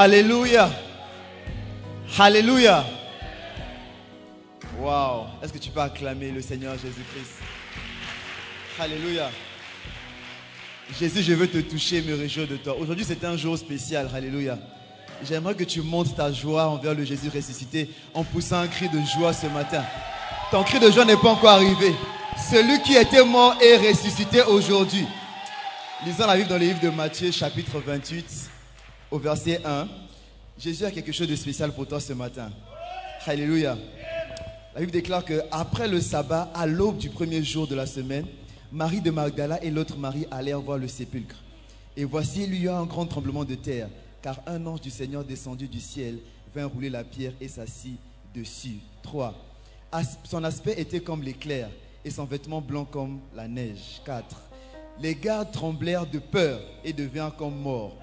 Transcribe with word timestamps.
Alléluia. 0.00 0.70
Alléluia. 2.16 2.84
Wow. 4.78 5.26
Est-ce 5.42 5.52
que 5.52 5.58
tu 5.58 5.70
peux 5.70 5.80
acclamer 5.80 6.30
le 6.30 6.40
Seigneur 6.40 6.74
Jésus-Christ? 6.74 7.42
Alléluia. 8.78 9.28
Jésus, 11.00 11.20
je 11.24 11.32
veux 11.32 11.48
te 11.48 11.58
toucher, 11.58 12.00
me 12.02 12.14
réjouir 12.14 12.46
de 12.46 12.58
toi. 12.58 12.76
Aujourd'hui, 12.78 13.04
c'est 13.04 13.24
un 13.24 13.36
jour 13.36 13.58
spécial. 13.58 14.08
Alléluia. 14.14 14.56
J'aimerais 15.24 15.56
que 15.56 15.64
tu 15.64 15.82
montes 15.82 16.14
ta 16.14 16.30
joie 16.32 16.68
envers 16.68 16.94
le 16.94 17.04
Jésus 17.04 17.28
ressuscité 17.34 17.90
en 18.14 18.22
poussant 18.22 18.60
un 18.60 18.68
cri 18.68 18.88
de 18.88 19.00
joie 19.00 19.32
ce 19.32 19.48
matin. 19.48 19.82
Ton 20.52 20.62
cri 20.62 20.78
de 20.78 20.92
joie 20.92 21.06
n'est 21.06 21.16
pas 21.16 21.30
encore 21.30 21.50
arrivé. 21.50 21.92
Celui 22.48 22.80
qui 22.82 22.94
était 22.94 23.24
mort 23.24 23.56
est 23.60 23.78
ressuscité 23.78 24.42
aujourd'hui. 24.42 25.06
Lisons 26.06 26.28
la 26.28 26.36
Bible 26.36 26.50
dans 26.50 26.58
le 26.58 26.66
livre 26.66 26.80
de 26.80 26.90
Matthieu, 26.90 27.32
chapitre 27.32 27.82
28, 27.84 28.48
au 29.10 29.18
verset 29.18 29.60
1. 29.64 29.88
Jésus 30.58 30.84
a 30.84 30.90
quelque 30.90 31.12
chose 31.12 31.28
de 31.28 31.36
spécial 31.36 31.72
pour 31.72 31.86
toi 31.86 32.00
ce 32.00 32.12
matin. 32.12 32.50
Alléluia. 33.26 33.76
La 34.74 34.80
Bible 34.80 34.92
déclare 34.92 35.24
que 35.24 35.42
après 35.50 35.88
le 35.88 36.00
sabbat, 36.00 36.50
à 36.54 36.66
l'aube 36.66 36.98
du 36.98 37.10
premier 37.10 37.42
jour 37.42 37.66
de 37.66 37.74
la 37.74 37.86
semaine, 37.86 38.26
Marie 38.70 39.00
de 39.00 39.10
Magdala 39.10 39.62
et 39.62 39.70
l'autre 39.70 39.96
Marie 39.96 40.26
allèrent 40.30 40.60
voir 40.60 40.78
le 40.78 40.88
sépulcre. 40.88 41.36
Et 41.96 42.04
voici, 42.04 42.44
il 42.44 42.54
y 42.54 42.64
eut 42.64 42.68
un 42.70 42.84
grand 42.84 43.06
tremblement 43.06 43.44
de 43.44 43.54
terre, 43.54 43.88
car 44.22 44.40
un 44.46 44.64
ange 44.66 44.80
du 44.80 44.90
Seigneur 44.90 45.24
descendu 45.24 45.68
du 45.68 45.80
ciel 45.80 46.18
vint 46.54 46.66
rouler 46.66 46.90
la 46.90 47.04
pierre 47.04 47.32
et 47.40 47.48
s'assit 47.48 47.98
dessus. 48.34 48.78
3. 49.02 49.34
Son 50.24 50.44
aspect 50.44 50.78
était 50.78 51.00
comme 51.00 51.22
l'éclair 51.22 51.70
et 52.04 52.10
son 52.10 52.24
vêtement 52.24 52.60
blanc 52.60 52.84
comme 52.84 53.20
la 53.34 53.48
neige. 53.48 54.00
4. 54.04 54.24
Les 55.00 55.14
gardes 55.14 55.50
tremblèrent 55.50 56.06
de 56.06 56.18
peur 56.18 56.60
et 56.84 56.92
devinrent 56.92 57.36
comme 57.36 57.56
morts. 57.56 57.96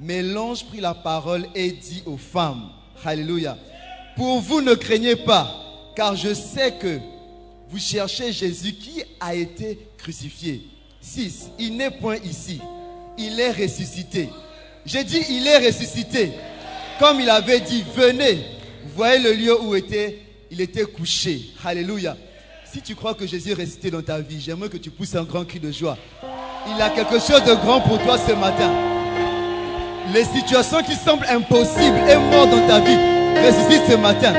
Mais 0.00 0.22
l'ange 0.22 0.64
prit 0.64 0.80
la 0.80 0.94
parole 0.94 1.46
et 1.54 1.72
dit 1.72 2.02
aux 2.06 2.16
femmes, 2.16 2.70
Alléluia, 3.04 3.56
pour 4.16 4.40
vous 4.40 4.62
ne 4.62 4.74
craignez 4.74 5.16
pas, 5.16 5.54
car 5.94 6.16
je 6.16 6.32
sais 6.32 6.72
que 6.72 6.98
vous 7.68 7.78
cherchez 7.78 8.32
Jésus 8.32 8.72
qui 8.72 9.02
a 9.20 9.34
été 9.34 9.78
crucifié. 9.98 10.66
6. 11.00 11.50
Il 11.58 11.76
n'est 11.76 11.90
point 11.90 12.16
ici, 12.16 12.60
il 13.18 13.38
est 13.38 13.52
ressuscité. 13.52 14.28
J'ai 14.86 15.04
dit, 15.04 15.22
il 15.30 15.46
est 15.46 15.66
ressuscité. 15.66 16.32
Comme 16.98 17.20
il 17.20 17.28
avait 17.28 17.60
dit, 17.60 17.84
venez, 17.94 18.38
voyez 18.94 19.22
le 19.22 19.32
lieu 19.34 19.62
où 19.62 19.74
était, 19.74 20.18
il 20.50 20.60
était 20.60 20.84
couché. 20.84 21.42
Alléluia. 21.64 22.16
Si 22.64 22.80
tu 22.80 22.94
crois 22.94 23.14
que 23.14 23.26
Jésus 23.26 23.50
est 23.50 23.54
ressuscité 23.54 23.90
dans 23.90 24.02
ta 24.02 24.20
vie, 24.20 24.40
j'aimerais 24.40 24.68
que 24.68 24.76
tu 24.78 24.90
pousses 24.90 25.14
un 25.14 25.24
grand 25.24 25.44
cri 25.44 25.60
de 25.60 25.70
joie. 25.70 25.98
Il 26.74 26.80
a 26.80 26.90
quelque 26.90 27.18
chose 27.18 27.44
de 27.44 27.54
grand 27.54 27.80
pour 27.80 28.02
toi 28.02 28.16
ce 28.18 28.32
matin. 28.32 28.99
Les 30.12 30.24
situations 30.24 30.82
qui 30.82 30.96
semblent 30.96 31.26
impossibles 31.30 32.00
et 32.10 32.16
mortes 32.16 32.50
dans 32.50 32.66
ta 32.66 32.80
vie 32.80 32.98
ressuscitent 33.46 33.88
ce 33.88 33.96
matin. 33.96 34.32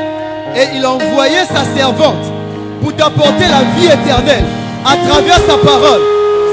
Et 0.54 0.76
il 0.76 0.84
a 0.84 0.92
envoyé 0.92 1.46
sa 1.46 1.64
servante 1.64 2.26
pour 2.82 2.94
t'apporter 2.94 3.48
la 3.48 3.64
vie 3.78 3.86
éternelle 3.86 4.44
à 4.86 4.98
travers 5.08 5.38
sa 5.38 5.58
parole. 5.58 6.02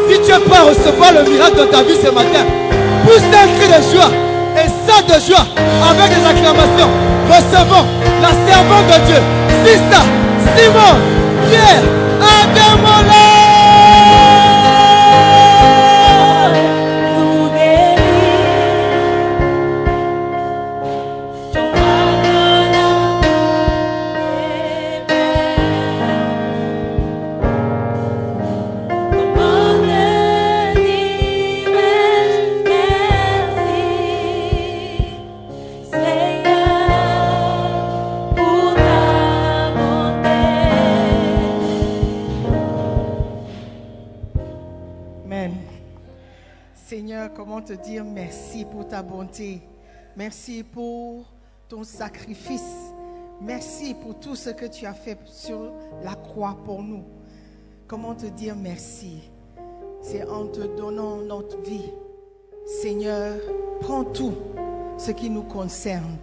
Si 0.08 0.20
tu 0.20 0.30
es 0.30 0.38
prêt 0.38 0.58
à 0.58 0.62
recevoir 0.62 1.12
le 1.12 1.28
miracle 1.28 1.56
dans 1.56 1.66
ta 1.66 1.82
vie 1.82 1.96
ce 2.00 2.10
matin, 2.10 2.46
pousse 3.04 3.26
un 3.34 3.48
cri 3.58 3.66
de 3.66 3.82
joie 3.92 4.10
et 4.56 4.68
saute 4.86 5.06
de 5.08 5.20
joie 5.26 5.46
avec 5.90 6.10
des 6.10 6.24
acclamations. 6.24 6.90
Recevons 7.28 7.86
la 8.22 8.30
servante 8.46 8.86
de 8.86 9.06
Dieu, 9.06 9.22
Sista, 9.64 10.02
Simon, 10.54 10.94
Pierre, 11.50 11.82
Ademola. 12.22 13.27
Bonté. 49.08 49.62
Merci 50.16 50.62
pour 50.62 51.24
ton 51.68 51.84
sacrifice. 51.84 52.92
Merci 53.40 53.94
pour 53.94 54.18
tout 54.18 54.34
ce 54.34 54.50
que 54.50 54.66
tu 54.66 54.84
as 54.86 54.94
fait 54.94 55.18
sur 55.26 55.72
la 56.02 56.14
croix 56.14 56.56
pour 56.64 56.82
nous. 56.82 57.04
Comment 57.86 58.14
te 58.14 58.26
dire 58.26 58.56
merci? 58.56 59.30
C'est 60.02 60.24
en 60.28 60.46
te 60.46 60.60
donnant 60.76 61.16
notre 61.16 61.58
vie. 61.62 61.90
Seigneur, 62.66 63.36
prends 63.80 64.04
tout 64.04 64.34
ce 64.98 65.10
qui 65.12 65.30
nous 65.30 65.42
concerne. 65.42 66.16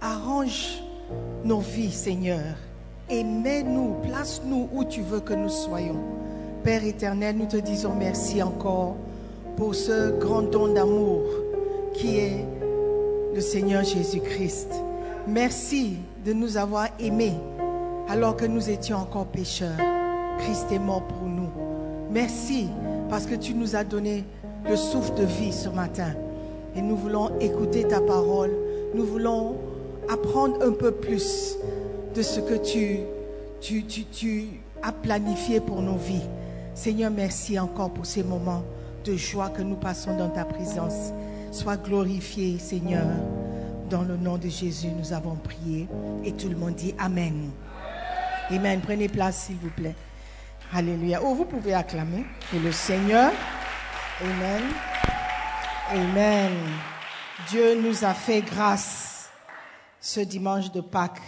Arrange 0.00 0.82
nos 1.44 1.60
vies, 1.60 1.92
Seigneur. 1.92 2.56
Et 3.08 3.24
mets-nous, 3.24 3.94
place-nous 4.02 4.68
où 4.72 4.84
tu 4.84 5.02
veux 5.02 5.20
que 5.20 5.34
nous 5.34 5.48
soyons. 5.48 6.00
Père 6.64 6.84
éternel, 6.84 7.36
nous 7.36 7.46
te 7.46 7.56
disons 7.56 7.94
merci 7.94 8.42
encore 8.42 8.96
pour 9.56 9.74
ce 9.74 10.18
grand 10.18 10.42
don 10.42 10.72
d'amour 10.72 11.22
qui 11.94 12.18
est 12.18 12.46
le 13.34 13.40
Seigneur 13.40 13.84
Jésus-Christ. 13.84 14.72
Merci 15.26 15.96
de 16.24 16.32
nous 16.32 16.56
avoir 16.56 16.88
aimés 16.98 17.34
alors 18.08 18.36
que 18.36 18.44
nous 18.44 18.70
étions 18.70 18.98
encore 18.98 19.26
pécheurs. 19.26 19.78
Christ 20.38 20.66
est 20.72 20.78
mort 20.78 21.02
pour 21.02 21.26
nous. 21.28 21.50
Merci 22.10 22.68
parce 23.08 23.26
que 23.26 23.34
tu 23.34 23.54
nous 23.54 23.76
as 23.76 23.84
donné 23.84 24.24
le 24.68 24.76
souffle 24.76 25.14
de 25.14 25.24
vie 25.24 25.52
ce 25.52 25.68
matin. 25.68 26.12
Et 26.76 26.82
nous 26.82 26.96
voulons 26.96 27.30
écouter 27.40 27.86
ta 27.86 28.00
parole. 28.00 28.50
Nous 28.94 29.04
voulons 29.04 29.56
apprendre 30.08 30.56
un 30.62 30.72
peu 30.72 30.90
plus 30.90 31.56
de 32.14 32.22
ce 32.22 32.40
que 32.40 32.54
tu, 32.54 33.00
as 34.82 34.92
planifié 34.92 35.60
pour 35.60 35.80
nos 35.80 35.96
vies. 35.96 36.28
Seigneur, 36.74 37.10
merci 37.10 37.58
encore 37.58 37.90
pour 37.90 38.06
ces 38.06 38.22
moments 38.22 38.62
de 39.04 39.14
joie 39.16 39.48
que 39.48 39.62
nous 39.62 39.76
passons 39.76 40.16
dans 40.16 40.28
ta 40.28 40.44
présence. 40.44 41.12
Sois 41.52 41.76
glorifié, 41.76 42.58
Seigneur. 42.58 43.06
Dans 43.90 44.00
le 44.00 44.16
nom 44.16 44.38
de 44.38 44.48
Jésus, 44.48 44.88
nous 44.88 45.12
avons 45.12 45.36
prié. 45.36 45.86
Et 46.24 46.32
tout 46.32 46.48
le 46.48 46.56
monde 46.56 46.76
dit 46.76 46.94
Amen. 46.98 47.50
Amen. 48.50 48.80
Prenez 48.80 49.06
place, 49.06 49.44
s'il 49.44 49.56
vous 49.56 49.68
plaît. 49.68 49.94
Alléluia. 50.72 51.20
Oh, 51.22 51.34
vous 51.34 51.44
pouvez 51.44 51.74
acclamer 51.74 52.24
pour 52.50 52.58
le 52.58 52.72
Seigneur. 52.72 53.32
Amen. 54.22 54.62
Amen. 55.90 56.52
Dieu 57.50 57.78
nous 57.82 58.02
a 58.02 58.14
fait 58.14 58.40
grâce 58.40 59.28
ce 60.00 60.20
dimanche 60.20 60.72
de 60.72 60.80
Pâques. 60.80 61.20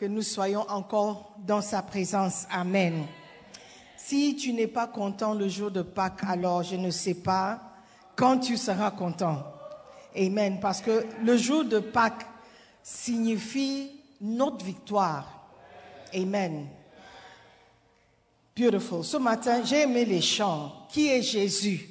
Que 0.00 0.06
nous 0.06 0.22
soyons 0.22 0.68
encore 0.68 1.36
dans 1.38 1.60
sa 1.60 1.82
présence. 1.82 2.48
Amen. 2.50 3.04
Si 3.96 4.34
tu 4.34 4.52
n'es 4.52 4.66
pas 4.66 4.88
content 4.88 5.34
le 5.34 5.48
jour 5.48 5.70
de 5.70 5.82
Pâques, 5.82 6.24
alors 6.26 6.64
je 6.64 6.74
ne 6.74 6.90
sais 6.90 7.14
pas 7.14 7.69
quand 8.20 8.38
tu 8.38 8.58
seras 8.58 8.90
content. 8.90 9.42
Amen. 10.14 10.58
Parce 10.60 10.82
que 10.82 11.06
le 11.24 11.38
jour 11.38 11.64
de 11.64 11.78
Pâques 11.78 12.26
signifie 12.82 13.92
notre 14.20 14.62
victoire. 14.62 15.48
Amen. 16.14 16.66
Beautiful. 18.54 19.04
Ce 19.04 19.16
matin, 19.16 19.62
j'ai 19.64 19.82
aimé 19.82 20.04
les 20.04 20.20
chants. 20.20 20.86
Qui 20.90 21.08
est 21.08 21.22
Jésus? 21.22 21.88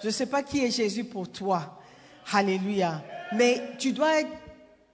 Je 0.00 0.06
ne 0.06 0.12
sais 0.12 0.26
pas 0.26 0.44
qui 0.44 0.64
est 0.64 0.70
Jésus 0.70 1.02
pour 1.02 1.28
toi. 1.32 1.80
Alléluia. 2.32 3.02
Mais 3.32 3.60
tu 3.76 3.92
dois 3.92 4.20
être 4.20 4.30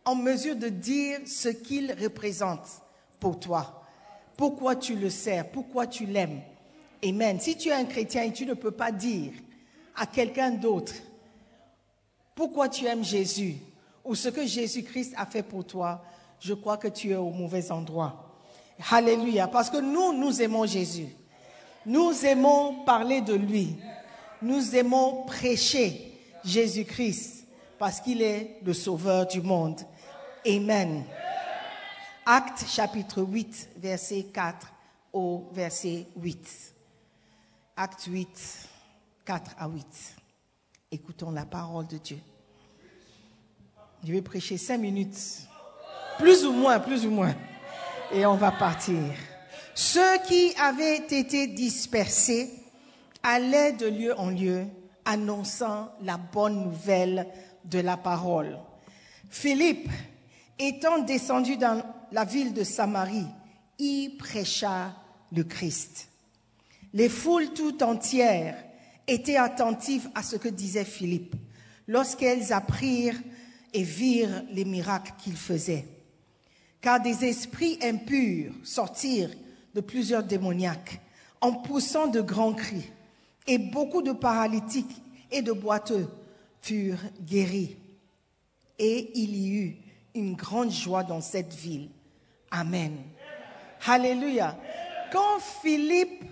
en 0.07 0.15
mesure 0.15 0.57
de 0.57 0.71
dire 0.71 1.19
ce 1.27 1.51
qu'il 1.51 1.95
représente 2.01 2.67
pour 3.21 3.39
toi. 3.39 3.85
Pourquoi 4.39 4.75
tu 4.75 4.95
le 4.95 5.11
sers, 5.11 5.51
pourquoi 5.51 5.87
tu 5.87 6.07
l'aimes? 6.07 6.41
Amen. 7.05 7.39
Si 7.41 7.59
tu 7.59 7.69
es 7.69 7.73
un 7.73 7.85
chrétien 7.85 8.23
et 8.23 8.33
tu 8.33 8.47
ne 8.47 8.55
peux 8.55 8.71
pas 8.71 8.91
dire 8.91 9.33
à 9.99 10.07
quelqu'un 10.07 10.51
d'autre 10.51 10.95
pourquoi 12.39 12.69
tu 12.69 12.87
aimes 12.87 13.05
Jésus 13.05 13.57
ou 14.05 14.15
ce 14.15 14.29
que 14.29 14.47
Jésus-Christ 14.47 15.13
a 15.17 15.27
fait 15.27 15.43
pour 15.43 15.67
toi, 15.67 16.05
je 16.39 16.55
crois 16.55 16.77
que 16.77 16.87
tu 16.87 17.11
es 17.11 17.17
au 17.17 17.31
mauvais 17.31 17.73
endroit. 17.73 18.33
Alléluia. 18.93 19.49
Parce 19.49 19.69
que 19.69 19.79
nous, 19.79 20.13
nous 20.13 20.41
aimons 20.41 20.65
Jésus. 20.65 21.09
Nous 21.85 22.25
aimons 22.25 22.85
parler 22.85 23.23
de 23.23 23.35
lui. 23.35 23.77
Nous 24.41 24.77
aimons 24.77 25.25
prêcher 25.25 26.13
Jésus-Christ 26.45 27.45
parce 27.77 28.01
qu'il 28.01 28.23
est 28.23 28.61
le 28.63 28.73
sauveur 28.73 29.27
du 29.27 29.41
monde. 29.41 29.81
Amen. 30.47 31.03
Acte 32.25 32.67
chapitre 32.69 33.21
8, 33.21 33.71
verset 33.79 34.27
4 34.33 34.73
au 35.13 35.49
verset 35.53 36.07
8. 36.17 36.75
Acte 37.77 38.05
8, 38.05 38.69
4 39.29 39.57
à 39.59 39.69
8. 39.69 39.85
Écoutons 40.91 41.31
la 41.31 41.45
parole 41.45 41.87
de 41.87 41.99
Dieu. 41.99 42.19
Je 44.03 44.11
vais 44.11 44.23
prêcher 44.23 44.57
cinq 44.57 44.79
minutes. 44.79 45.19
Plus 46.17 46.47
ou 46.47 46.53
moins, 46.53 46.81
plus 46.81 47.05
ou 47.05 47.11
moins. 47.11 47.35
Et 48.11 48.25
on 48.25 48.37
va 48.37 48.53
partir. 48.53 48.97
Ceux 49.75 50.19
qui 50.27 50.55
avaient 50.59 50.97
été 50.97 51.47
dispersés 51.47 52.51
allaient 53.23 53.75
de 53.75 53.87
lieu 53.89 54.19
en 54.19 54.31
lieu, 54.31 54.65
annonçant 55.05 55.93
la 56.01 56.17
bonne 56.17 56.65
nouvelle 56.65 57.27
de 57.67 57.81
la 57.81 57.99
parole. 57.99 58.59
Philippe, 59.29 59.91
étant 60.59 61.01
descendu 61.01 61.59
dans 61.59 61.83
la 62.13 62.25
ville 62.25 62.55
de 62.55 62.65
Samarie, 62.65 63.27
y 63.79 64.09
prêcha 64.19 64.95
le 65.33 65.45
Christ. 65.45 66.09
Les 66.95 67.11
foules 67.11 67.53
tout 67.53 67.83
entières 67.83 68.65
étaient 69.09 69.37
attentives 69.37 70.09
à 70.15 70.23
ce 70.23 70.37
que 70.37 70.49
disait 70.49 70.85
Philippe 70.85 71.35
lorsqu'elles 71.87 72.53
apprirent 72.53 73.21
et 73.73 73.83
virent 73.83 74.45
les 74.53 74.65
miracles 74.65 75.13
qu'il 75.19 75.37
faisait. 75.37 75.87
Car 76.81 77.01
des 77.01 77.25
esprits 77.25 77.79
impurs 77.83 78.53
sortirent 78.63 79.35
de 79.75 79.81
plusieurs 79.81 80.23
démoniaques 80.23 81.01
en 81.41 81.53
poussant 81.53 82.07
de 82.07 82.21
grands 82.21 82.53
cris, 82.53 82.91
et 83.47 83.59
beaucoup 83.59 84.03
de 84.03 84.13
paralytiques 84.13 85.03
et 85.31 85.43
de 85.43 85.53
boiteux 85.53 86.09
furent 86.61 86.99
guéris. 87.23 87.77
Et 88.79 89.11
il 89.15 89.37
y 89.37 89.57
eut 89.57 89.77
une 90.15 90.35
grande 90.35 90.71
joie 90.71 91.05
dans 91.05 91.21
cette 91.21 91.55
ville. 91.55 91.89
Amen. 92.51 92.97
Alléluia. 93.87 94.59
Quand 95.13 95.41
Philippe 95.63 96.25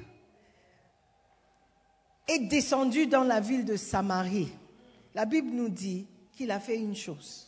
est 2.27 2.41
descendu 2.41 3.07
dans 3.07 3.25
la 3.25 3.41
ville 3.41 3.65
de 3.65 3.77
Samarie, 3.77 4.53
la 5.15 5.25
Bible 5.25 5.51
nous 5.51 5.69
dit 5.69 6.07
qu'il 6.33 6.51
a 6.51 6.61
fait 6.61 6.77
une 6.77 6.97
chose. 6.97 7.47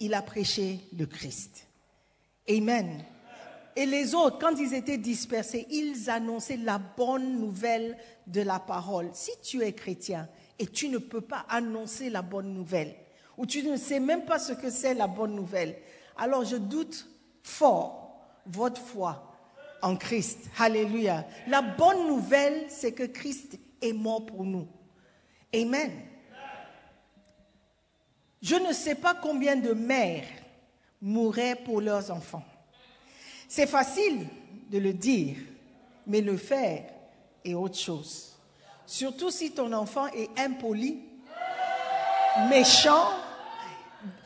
Il 0.00 0.14
a 0.14 0.22
prêché 0.22 0.80
le 0.96 1.06
Christ. 1.06 1.66
Amen. 2.48 3.04
Et 3.76 3.86
les 3.86 4.14
autres, 4.14 4.38
quand 4.38 4.56
ils 4.58 4.74
étaient 4.74 4.98
dispersés, 4.98 5.66
ils 5.70 6.10
annonçaient 6.10 6.56
la 6.56 6.78
bonne 6.78 7.38
nouvelle 7.38 7.96
de 8.26 8.40
la 8.40 8.60
parole. 8.60 9.10
Si 9.14 9.32
tu 9.42 9.62
es 9.62 9.72
chrétien 9.72 10.28
et 10.58 10.66
tu 10.66 10.88
ne 10.88 10.98
peux 10.98 11.20
pas 11.20 11.46
annoncer 11.48 12.10
la 12.10 12.22
bonne 12.22 12.52
nouvelle, 12.52 12.94
ou 13.36 13.46
tu 13.46 13.62
ne 13.64 13.76
sais 13.76 13.98
même 13.98 14.24
pas 14.24 14.38
ce 14.38 14.52
que 14.52 14.70
c'est 14.70 14.94
la 14.94 15.08
bonne 15.08 15.34
nouvelle, 15.34 15.76
alors 16.16 16.44
je 16.44 16.56
doute 16.56 17.08
fort 17.42 18.20
votre 18.46 18.80
foi 18.80 19.33
en 19.84 19.96
Christ. 19.96 20.38
Alléluia. 20.58 21.26
La 21.46 21.62
bonne 21.62 22.08
nouvelle, 22.08 22.64
c'est 22.68 22.92
que 22.92 23.04
Christ 23.04 23.58
est 23.80 23.92
mort 23.92 24.24
pour 24.24 24.44
nous. 24.44 24.66
Amen. 25.54 25.92
Je 28.42 28.56
ne 28.56 28.72
sais 28.72 28.94
pas 28.94 29.14
combien 29.14 29.56
de 29.56 29.72
mères 29.72 30.26
mourraient 31.00 31.54
pour 31.54 31.80
leurs 31.80 32.10
enfants. 32.10 32.44
C'est 33.48 33.66
facile 33.66 34.26
de 34.70 34.78
le 34.78 34.92
dire, 34.92 35.36
mais 36.06 36.20
le 36.20 36.36
faire 36.36 36.84
est 37.44 37.54
autre 37.54 37.78
chose. 37.78 38.32
Surtout 38.86 39.30
si 39.30 39.52
ton 39.52 39.72
enfant 39.72 40.06
est 40.08 40.28
impoli, 40.38 41.00
méchant, 42.50 43.10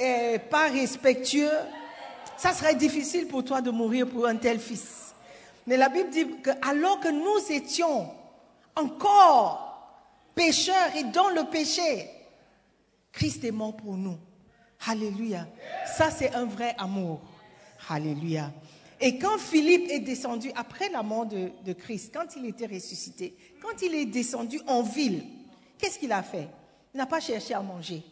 et 0.00 0.38
pas 0.50 0.68
respectueux, 0.68 1.50
ça 2.36 2.52
serait 2.52 2.74
difficile 2.74 3.26
pour 3.26 3.44
toi 3.44 3.60
de 3.60 3.70
mourir 3.70 4.08
pour 4.08 4.26
un 4.26 4.36
tel 4.36 4.58
fils. 4.58 5.07
Mais 5.68 5.76
la 5.76 5.90
Bible 5.90 6.08
dit 6.08 6.26
que 6.42 6.48
alors 6.62 6.98
que 6.98 7.08
nous 7.08 7.52
étions 7.52 8.10
encore 8.74 9.68
pécheurs 10.34 10.96
et 10.96 11.04
dans 11.04 11.28
le 11.28 11.44
péché, 11.50 12.08
Christ 13.12 13.44
est 13.44 13.50
mort 13.50 13.76
pour 13.76 13.98
nous. 13.98 14.16
Alléluia. 14.86 15.46
Ça, 15.94 16.10
c'est 16.10 16.32
un 16.34 16.46
vrai 16.46 16.74
amour. 16.78 17.20
Alléluia. 17.90 18.50
Et 18.98 19.18
quand 19.18 19.36
Philippe 19.36 19.90
est 19.90 19.98
descendu 19.98 20.50
après 20.56 20.88
la 20.88 21.02
mort 21.02 21.26
de, 21.26 21.50
de 21.62 21.72
Christ, 21.74 22.14
quand 22.14 22.34
il 22.36 22.46
était 22.46 22.66
ressuscité, 22.66 23.36
quand 23.60 23.82
il 23.82 23.94
est 23.94 24.06
descendu 24.06 24.62
en 24.66 24.80
ville, 24.80 25.22
qu'est-ce 25.76 25.98
qu'il 25.98 26.12
a 26.12 26.22
fait? 26.22 26.48
Il 26.94 26.96
n'a 26.96 27.06
pas 27.06 27.20
cherché 27.20 27.52
à 27.52 27.60
manger. 27.60 28.02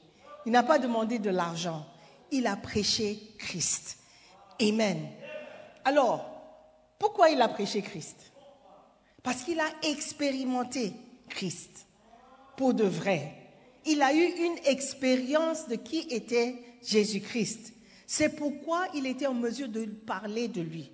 Il 0.44 0.52
n'a 0.52 0.62
pas 0.62 0.78
demandé 0.78 1.18
de 1.18 1.30
l'argent. 1.30 1.86
Il 2.30 2.46
a 2.46 2.56
prêché 2.56 3.18
Christ. 3.38 3.96
Amen. 4.60 5.08
Alors, 5.86 6.35
pourquoi 6.98 7.30
il 7.30 7.40
a 7.42 7.48
prêché 7.48 7.82
Christ? 7.82 8.32
Parce 9.22 9.42
qu'il 9.42 9.60
a 9.60 9.68
expérimenté 9.82 10.92
Christ 11.28 11.86
pour 12.56 12.74
de 12.74 12.84
vrai. 12.84 13.34
Il 13.84 14.02
a 14.02 14.12
eu 14.14 14.24
une 14.24 14.58
expérience 14.64 15.68
de 15.68 15.76
qui 15.76 16.00
était 16.10 16.56
Jésus-Christ. 16.82 17.72
C'est 18.06 18.30
pourquoi 18.30 18.86
il 18.94 19.06
était 19.06 19.26
en 19.26 19.34
mesure 19.34 19.68
de 19.68 19.84
parler 19.84 20.48
de 20.48 20.60
lui. 20.60 20.90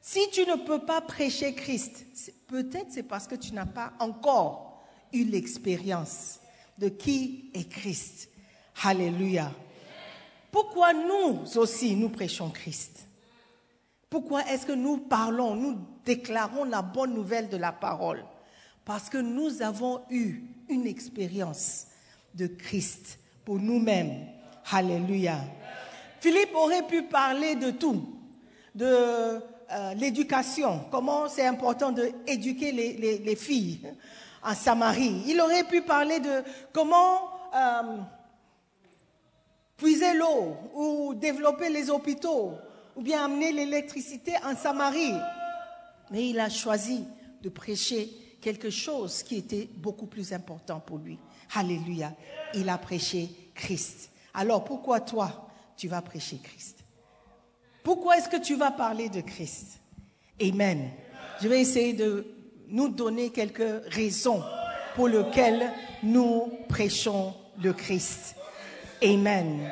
Si 0.00 0.20
tu 0.30 0.46
ne 0.46 0.56
peux 0.56 0.84
pas 0.84 1.00
prêcher 1.00 1.54
Christ, 1.54 2.06
peut-être 2.46 2.90
c'est 2.90 3.02
parce 3.02 3.26
que 3.26 3.34
tu 3.34 3.52
n'as 3.52 3.66
pas 3.66 3.92
encore 3.98 4.84
eu 5.12 5.24
l'expérience 5.24 6.38
de 6.78 6.88
qui 6.88 7.50
est 7.54 7.68
Christ. 7.68 8.28
Alléluia. 8.84 9.52
Pourquoi 10.52 10.92
nous 10.92 11.40
aussi 11.56 11.96
nous 11.96 12.08
prêchons 12.08 12.50
Christ? 12.50 13.06
Pourquoi 14.16 14.46
est-ce 14.50 14.64
que 14.64 14.72
nous 14.72 14.96
parlons, 14.96 15.54
nous 15.54 15.76
déclarons 16.06 16.64
la 16.64 16.80
bonne 16.80 17.12
nouvelle 17.12 17.50
de 17.50 17.58
la 17.58 17.70
parole? 17.70 18.24
Parce 18.82 19.10
que 19.10 19.18
nous 19.18 19.60
avons 19.60 20.00
eu 20.08 20.40
une 20.70 20.86
expérience 20.86 21.88
de 22.34 22.46
Christ 22.46 23.18
pour 23.44 23.56
nous-mêmes. 23.56 24.26
Alléluia. 24.72 25.36
Philippe 26.18 26.54
aurait 26.54 26.86
pu 26.86 27.02
parler 27.02 27.56
de 27.56 27.72
tout, 27.72 28.08
de 28.74 28.86
euh, 28.86 29.94
l'éducation, 29.98 30.86
comment 30.90 31.28
c'est 31.28 31.46
important 31.46 31.92
d'éduquer 31.92 32.72
les, 32.72 32.94
les, 32.94 33.18
les, 33.18 33.36
filles 33.36 33.80
en 34.42 34.54
Samarie. 34.54 35.24
Il 35.26 35.38
aurait 35.42 35.64
pu 35.64 35.82
parler 35.82 36.20
de 36.20 36.42
comment 36.72 37.20
euh, 37.54 37.98
puiser 39.76 40.14
l'eau 40.14 40.56
ou 40.72 41.12
développer 41.12 41.68
les 41.68 41.90
hôpitaux 41.90 42.54
ou 42.96 43.02
bien 43.02 43.24
amener 43.24 43.52
l'électricité 43.52 44.32
en 44.44 44.56
Samarie. 44.56 45.14
Mais 46.10 46.28
il 46.28 46.40
a 46.40 46.48
choisi 46.48 47.04
de 47.42 47.48
prêcher 47.48 48.10
quelque 48.40 48.70
chose 48.70 49.22
qui 49.22 49.36
était 49.36 49.68
beaucoup 49.76 50.06
plus 50.06 50.32
important 50.32 50.80
pour 50.80 50.98
lui. 50.98 51.18
Alléluia. 51.54 52.12
Il 52.54 52.68
a 52.68 52.78
prêché 52.78 53.28
Christ. 53.54 54.10
Alors 54.34 54.64
pourquoi 54.64 55.00
toi, 55.00 55.48
tu 55.76 55.88
vas 55.88 56.02
prêcher 56.02 56.38
Christ? 56.42 56.78
Pourquoi 57.82 58.18
est-ce 58.18 58.28
que 58.28 58.42
tu 58.42 58.56
vas 58.56 58.70
parler 58.70 59.08
de 59.08 59.20
Christ? 59.20 59.80
Amen. 60.40 60.90
Je 61.40 61.48
vais 61.48 61.60
essayer 61.60 61.92
de 61.92 62.26
nous 62.68 62.88
donner 62.88 63.30
quelques 63.30 63.84
raisons 63.88 64.42
pour 64.94 65.08
lesquelles 65.08 65.70
nous 66.02 66.50
prêchons 66.68 67.34
le 67.62 67.72
Christ. 67.72 68.34
Amen. 69.02 69.70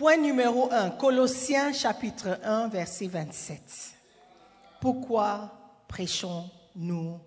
Point 0.00 0.16
numéro 0.16 0.72
1, 0.72 0.92
Colossiens 0.92 1.74
chapitre 1.74 2.40
1, 2.42 2.68
verset 2.68 3.06
27. 3.06 3.60
Pourquoi 4.80 5.52
prêchons-nous 5.88 7.20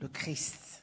le 0.00 0.08
Christ? 0.08 0.82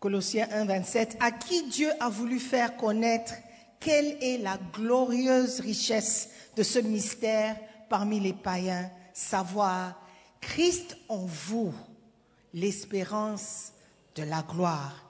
Colossiens 0.00 0.48
1, 0.50 0.64
27. 0.64 1.18
À 1.20 1.30
qui 1.30 1.68
Dieu 1.68 1.88
a 2.00 2.08
voulu 2.08 2.40
faire 2.40 2.76
connaître 2.76 3.34
quelle 3.78 4.18
est 4.20 4.38
la 4.38 4.58
glorieuse 4.72 5.60
richesse 5.60 6.30
de 6.56 6.64
ce 6.64 6.80
mystère 6.80 7.56
parmi 7.88 8.18
les 8.18 8.32
païens, 8.32 8.90
savoir 9.12 10.02
Christ 10.40 10.96
en 11.08 11.24
vous, 11.26 11.72
l'espérance 12.52 13.70
de 14.16 14.24
la 14.24 14.42
gloire. 14.42 15.08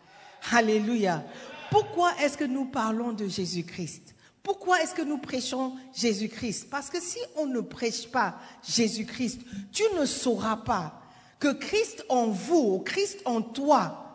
Alléluia. 0.52 1.24
Pourquoi 1.70 2.12
est-ce 2.20 2.36
que 2.36 2.44
nous 2.44 2.66
parlons 2.66 3.12
de 3.12 3.26
Jésus-Christ? 3.26 4.14
Pourquoi 4.42 4.80
est-ce 4.80 4.94
que 4.94 5.02
nous 5.02 5.18
prêchons 5.18 5.74
Jésus-Christ? 5.92 6.70
Parce 6.70 6.88
que 6.88 7.00
si 7.00 7.18
on 7.36 7.46
ne 7.46 7.60
prêche 7.60 8.08
pas 8.08 8.36
Jésus-Christ, 8.62 9.40
tu 9.72 9.82
ne 9.98 10.06
sauras 10.06 10.58
pas 10.58 11.02
que 11.40 11.52
Christ 11.52 12.04
en 12.08 12.28
vous, 12.28 12.78
Christ 12.80 13.20
en 13.24 13.42
toi, 13.42 14.06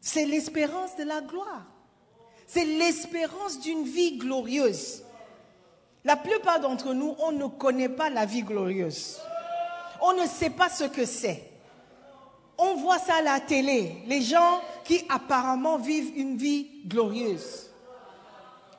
c'est 0.00 0.24
l'espérance 0.24 0.96
de 0.96 1.04
la 1.04 1.20
gloire. 1.20 1.66
C'est 2.46 2.64
l'espérance 2.64 3.60
d'une 3.60 3.84
vie 3.84 4.16
glorieuse. 4.18 5.02
La 6.04 6.16
plupart 6.16 6.60
d'entre 6.60 6.94
nous, 6.94 7.14
on 7.18 7.32
ne 7.32 7.46
connaît 7.46 7.88
pas 7.88 8.08
la 8.08 8.24
vie 8.24 8.42
glorieuse. 8.42 9.18
On 10.00 10.14
ne 10.14 10.26
sait 10.26 10.50
pas 10.50 10.70
ce 10.70 10.84
que 10.84 11.04
c'est. 11.04 11.47
On 12.58 12.74
voit 12.74 12.98
ça 12.98 13.16
à 13.16 13.22
la 13.22 13.38
télé, 13.38 14.02
les 14.06 14.20
gens 14.20 14.60
qui 14.82 15.04
apparemment 15.08 15.78
vivent 15.78 16.12
une 16.16 16.36
vie 16.36 16.68
glorieuse. 16.86 17.70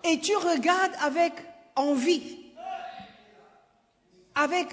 Et 0.03 0.19
tu 0.19 0.35
regardes 0.35 0.95
avec 1.01 1.33
envie, 1.75 2.37
avec, 4.35 4.67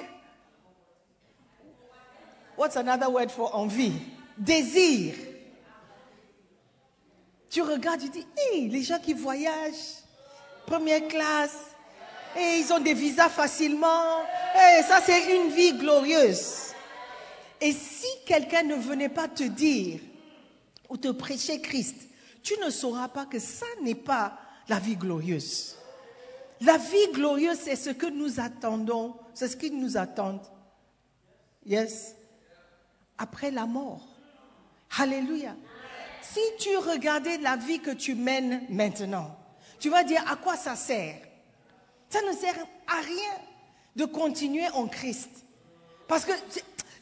what's 2.59 2.77
another 2.77 3.11
word 3.11 3.31
for 3.31 3.55
envie? 3.55 3.93
Désir. 4.37 5.15
Tu 7.49 7.63
regardes, 7.63 8.01
tu 8.01 8.09
dis, 8.09 8.27
les 8.69 8.83
gens 8.83 8.99
qui 8.99 9.15
voyagent, 9.15 10.03
première 10.67 11.07
classe, 11.07 11.57
et 12.37 12.59
ils 12.59 12.73
ont 12.73 12.81
des 12.81 12.93
visas 12.95 13.29
facilement, 13.29 14.23
et 14.55 14.83
ça 14.83 15.01
c'est 15.01 15.37
une 15.37 15.49
vie 15.51 15.75
glorieuse. 15.75 16.73
Et 17.61 17.73
si 17.73 18.06
quelqu'un 18.27 18.65
ne 18.65 18.75
venait 18.75 19.09
pas 19.09 19.29
te 19.29 19.45
dire 19.45 20.01
ou 20.91 20.99
te 20.99 21.09
prêcher 21.09 21.63
Christ, 21.63 21.97
tu 22.43 22.55
ne 22.63 22.69
sauras 22.69 23.09
pas 23.09 23.25
que 23.25 23.39
ça 23.39 23.67
n'est 23.83 23.95
pas 23.95 24.39
la 24.69 24.79
vie 24.79 24.97
glorieuse. 24.97 25.77
La 26.61 26.77
vie 26.77 27.13
glorieuse, 27.13 27.59
c'est 27.63 27.77
ce 27.77 27.91
que 27.91 28.07
nous 28.07 28.41
attendons, 28.41 29.15
c'est 29.33 29.49
ce 29.49 29.57
qu'ils 29.57 29.79
nous 29.79 29.97
attendent. 29.97 30.47
Yes. 31.65 32.15
Après 33.19 33.51
la 33.51 33.67
mort. 33.67 34.07
Alléluia. 34.99 35.57
Si 36.23 36.41
tu 36.59 36.77
regardais 36.77 37.39
la 37.39 37.57
vie 37.57 37.81
que 37.81 37.91
tu 37.91 38.15
mènes 38.15 38.63
maintenant, 38.69 39.37
tu 39.79 39.89
vas 39.91 40.05
dire 40.05 40.23
à 40.31 40.37
quoi 40.37 40.57
ça 40.57 40.77
sert? 40.77 41.21
Ça 42.09 42.21
ne 42.23 42.33
sert 42.33 42.57
à 42.87 43.01
rien 43.01 43.33
de 43.97 44.05
continuer 44.05 44.69
en 44.71 44.87
Christ. 44.87 45.31
Parce 46.09 46.25
que 46.25 46.33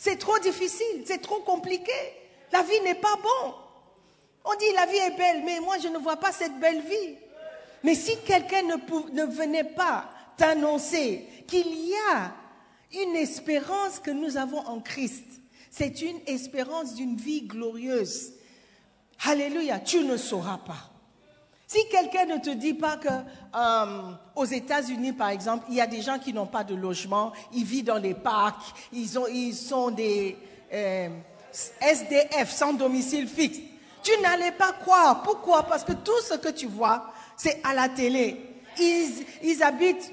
c'est 0.05 0.19
trop 0.19 0.39
difficile, 0.39 1.03
c'est 1.07 1.23
trop 1.23 1.41
compliqué. 1.41 1.91
La 2.53 2.63
vie 2.63 2.79
n'est 2.85 2.95
pas 2.95 3.17
bon. 3.23 3.55
On 4.45 4.55
dit 4.57 4.71
la 4.75 4.85
vie 4.85 4.99
est 4.99 5.17
belle, 5.17 5.43
mais 5.47 5.61
moi 5.61 5.79
je 5.83 5.89
ne 5.89 5.97
vois 5.97 6.19
pas 6.19 6.31
cette 6.31 6.61
belle 6.61 6.83
vie. 6.83 7.17
Mais 7.83 7.95
si 7.95 8.19
quelqu'un 8.19 8.65
ne, 8.65 9.13
ne 9.13 9.25
venait 9.25 9.65
pas 9.65 10.11
t'annoncer 10.37 11.27
qu'il 11.47 11.89
y 11.89 11.95
a 12.13 12.35
une 12.93 13.17
espérance 13.17 13.99
que 13.99 14.11
nous 14.11 14.37
avons 14.37 14.59
en 14.67 14.79
Christ, 14.81 15.25
c'est 15.71 16.03
une 16.03 16.21
espérance 16.27 16.95
d'une 16.95 17.17
vie 17.17 17.41
glorieuse. 17.41 18.35
Alléluia, 19.25 19.79
tu 19.79 20.05
ne 20.05 20.19
sauras 20.19 20.59
pas. 20.59 20.94
Si 21.67 21.79
quelqu'un 21.89 22.27
ne 22.27 22.37
te 22.37 22.51
dit 22.51 22.75
pas 22.75 22.97
que 22.97 23.09
euh, 23.09 24.11
aux 24.37 24.45
États-Unis, 24.45 25.13
par 25.13 25.31
exemple, 25.31 25.65
il 25.71 25.77
y 25.77 25.81
a 25.81 25.87
des 25.87 26.03
gens 26.03 26.19
qui 26.19 26.33
n'ont 26.33 26.47
pas 26.47 26.63
de 26.63 26.75
logement, 26.75 27.33
ils 27.53 27.65
vivent 27.65 27.85
dans 27.85 27.99
les 27.99 28.15
parcs, 28.15 28.61
ils, 28.93 29.19
ont, 29.19 29.27
ils 29.27 29.55
sont 29.55 29.91
des 29.91 30.37
euh, 30.73 31.09
SDF 31.81 32.51
sans 32.51 32.75
domicile 32.75 33.27
fixe, 33.27 33.59
tu 34.03 34.13
n'allais 34.21 34.53
pas 34.53 34.73
croire. 34.73 35.23
Pourquoi? 35.23 35.63
Parce 35.63 35.85
que 35.85 35.93
tout 35.93 36.21
ce 36.29 36.35
que 36.35 36.51
tu 36.51 36.67
vois, 36.67 37.11
c'est 37.37 37.61
à 37.65 37.73
la 37.73 37.89
télé. 37.89 38.41
Ils, 38.79 39.63
habitent, 39.63 40.13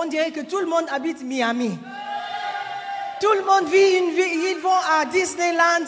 on 0.00 0.06
dirait 0.08 0.32
que 0.32 0.40
tout 0.40 0.58
le 0.58 0.66
monde 0.66 0.86
habite 0.90 1.22
Miami. 1.22 1.78
Tout 3.20 3.32
le 3.32 3.44
monde 3.44 3.70
vit 3.70 3.98
une 3.98 4.10
vie, 4.10 4.50
ils 4.50 4.58
vont 4.60 4.70
à 4.90 5.04
Disneyland 5.04 5.86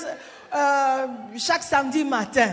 euh, 0.55 1.07
chaque 1.37 1.65
samedi 1.65 2.05
matin. 2.05 2.53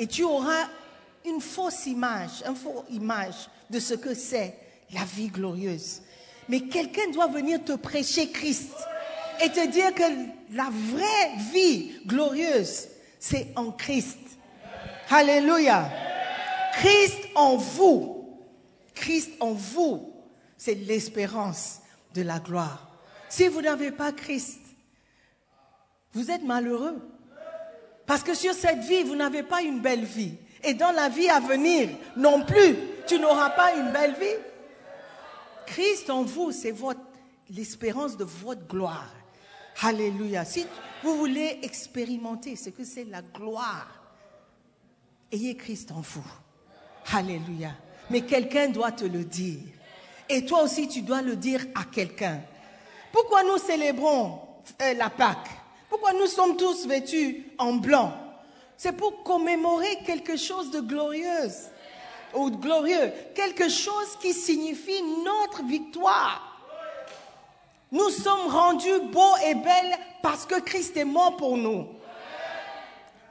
Et 0.00 0.06
tu 0.06 0.24
auras 0.24 0.66
une 1.26 1.42
fausse 1.42 1.84
image, 1.84 2.42
une 2.48 2.56
fausse 2.56 2.86
image 2.88 3.50
de 3.68 3.78
ce 3.78 3.92
que 3.92 4.14
c'est 4.14 4.56
la 4.94 5.04
vie 5.04 5.28
glorieuse. 5.28 6.00
Mais 6.48 6.62
quelqu'un 6.62 7.10
doit 7.12 7.26
venir 7.26 7.62
te 7.62 7.72
prêcher 7.72 8.30
Christ 8.30 8.72
et 9.44 9.50
te 9.50 9.68
dire 9.68 9.94
que 9.94 10.02
la 10.54 10.70
vraie 10.70 11.36
vie 11.52 12.00
glorieuse, 12.06 12.88
c'est 13.18 13.48
en 13.56 13.72
Christ. 13.72 14.16
Alléluia. 15.10 15.90
Christ 16.72 17.18
en 17.34 17.56
vous. 17.56 18.40
Christ 18.94 19.32
en 19.38 19.52
vous, 19.52 20.14
c'est 20.56 20.76
l'espérance 20.76 21.80
de 22.14 22.22
la 22.22 22.38
gloire. 22.38 22.88
Si 23.28 23.48
vous 23.48 23.60
n'avez 23.60 23.90
pas 23.90 24.12
Christ, 24.12 24.60
vous 26.14 26.30
êtes 26.30 26.42
malheureux. 26.42 26.96
Parce 28.10 28.24
que 28.24 28.34
sur 28.34 28.54
cette 28.54 28.80
vie, 28.80 29.04
vous 29.04 29.14
n'avez 29.14 29.44
pas 29.44 29.62
une 29.62 29.78
belle 29.78 30.02
vie. 30.02 30.34
Et 30.64 30.74
dans 30.74 30.90
la 30.90 31.08
vie 31.08 31.28
à 31.28 31.38
venir, 31.38 31.90
non 32.16 32.44
plus, 32.44 32.74
tu 33.06 33.20
n'auras 33.20 33.50
pas 33.50 33.76
une 33.76 33.92
belle 33.92 34.14
vie. 34.14 34.42
Christ 35.64 36.10
en 36.10 36.24
vous, 36.24 36.50
c'est 36.50 36.74
l'espérance 37.50 38.16
de 38.16 38.24
votre 38.24 38.66
gloire. 38.66 39.14
Alléluia. 39.80 40.44
Si 40.44 40.66
vous 41.04 41.14
voulez 41.18 41.60
expérimenter 41.62 42.56
ce 42.56 42.70
que 42.70 42.82
c'est 42.82 43.04
la 43.04 43.22
gloire, 43.22 43.86
ayez 45.30 45.54
Christ 45.54 45.92
en 45.92 46.00
vous. 46.00 46.26
Alléluia. 47.12 47.76
Mais 48.10 48.22
quelqu'un 48.22 48.70
doit 48.70 48.90
te 48.90 49.04
le 49.04 49.22
dire. 49.22 49.60
Et 50.28 50.44
toi 50.44 50.64
aussi, 50.64 50.88
tu 50.88 51.02
dois 51.02 51.22
le 51.22 51.36
dire 51.36 51.64
à 51.76 51.84
quelqu'un. 51.84 52.40
Pourquoi 53.12 53.44
nous 53.44 53.58
célébrons 53.58 54.40
euh, 54.82 54.94
la 54.94 55.10
Pâque? 55.10 55.59
Pourquoi 55.90 56.12
nous 56.12 56.28
sommes 56.28 56.56
tous 56.56 56.86
vêtus 56.86 57.44
en 57.58 57.74
blanc? 57.74 58.12
C'est 58.76 58.92
pour 58.92 59.24
commémorer 59.24 59.98
quelque 60.06 60.36
chose 60.36 60.70
de 60.70 60.80
glorieux 60.80 61.50
ou 62.32 62.48
de 62.48 62.56
glorieux, 62.56 63.12
quelque 63.34 63.68
chose 63.68 64.16
qui 64.22 64.32
signifie 64.32 65.02
notre 65.24 65.64
victoire. 65.64 66.46
Nous 67.90 68.08
sommes 68.08 68.46
rendus 68.48 69.00
beaux 69.12 69.36
et 69.44 69.54
belles 69.56 69.98
parce 70.22 70.46
que 70.46 70.60
Christ 70.60 70.96
est 70.96 71.04
mort 71.04 71.36
pour 71.36 71.56
nous. 71.56 71.88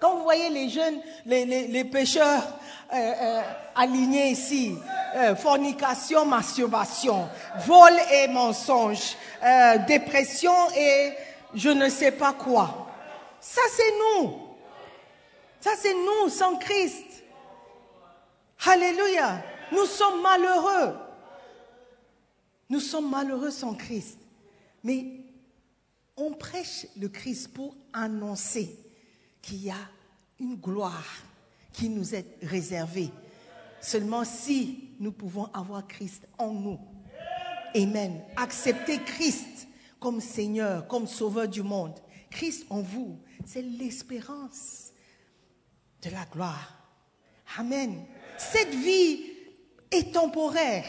Quand 0.01 0.15
vous 0.15 0.23
voyez 0.23 0.49
les 0.49 0.67
jeunes, 0.67 0.99
les, 1.25 1.45
les, 1.45 1.83
pécheurs 1.85 2.43
euh, 2.93 2.95
euh, 2.97 3.41
alignés 3.75 4.31
ici, 4.31 4.75
euh, 5.15 5.35
fornication, 5.35 6.25
masturbation, 6.25 7.27
vol 7.65 7.93
et 8.13 8.27
mensonge, 8.27 9.15
dépression 9.87 10.53
et 10.75 11.13
je 11.53 11.69
ne 11.69 11.89
sais 11.89 12.11
pas 12.11 12.33
quoi. 12.33 12.87
Ça 13.39 13.61
c'est 13.75 13.91
nous. 13.97 14.33
Ça 15.59 15.71
c'est 15.77 15.93
nous 15.93 16.29
sans 16.29 16.57
Christ. 16.57 17.05
Alléluia. 18.65 19.41
Nous 19.71 19.85
sommes 19.85 20.21
malheureux. 20.21 20.95
Nous 22.69 22.79
sommes 22.79 23.09
malheureux 23.09 23.51
sans 23.51 23.73
Christ. 23.73 24.19
Mais 24.83 25.05
on 26.17 26.33
prêche 26.33 26.87
le 26.99 27.07
Christ 27.07 27.53
pour 27.53 27.75
annoncer 27.93 28.77
qu'il 29.41 29.63
y 29.63 29.69
a 29.69 29.89
une 30.39 30.55
gloire 30.55 31.23
qui 31.73 31.89
nous 31.89 32.13
est 32.15 32.25
réservée. 32.41 33.09
Seulement 33.81 34.25
si 34.25 34.89
nous 34.99 35.11
pouvons 35.11 35.45
avoir 35.53 35.87
Christ 35.87 36.27
en 36.37 36.51
nous. 36.51 36.79
Amen. 37.75 38.21
Accepter 38.35 38.99
Christ 38.99 39.68
comme 39.99 40.21
Seigneur, 40.21 40.87
comme 40.87 41.07
Sauveur 41.07 41.47
du 41.47 41.61
monde. 41.61 41.99
Christ 42.29 42.65
en 42.69 42.81
vous, 42.81 43.19
c'est 43.45 43.61
l'espérance 43.61 44.91
de 46.01 46.09
la 46.11 46.25
gloire. 46.25 46.77
Amen. 47.57 48.05
Cette 48.37 48.73
vie 48.73 49.25
est 49.91 50.13
temporaire. 50.13 50.85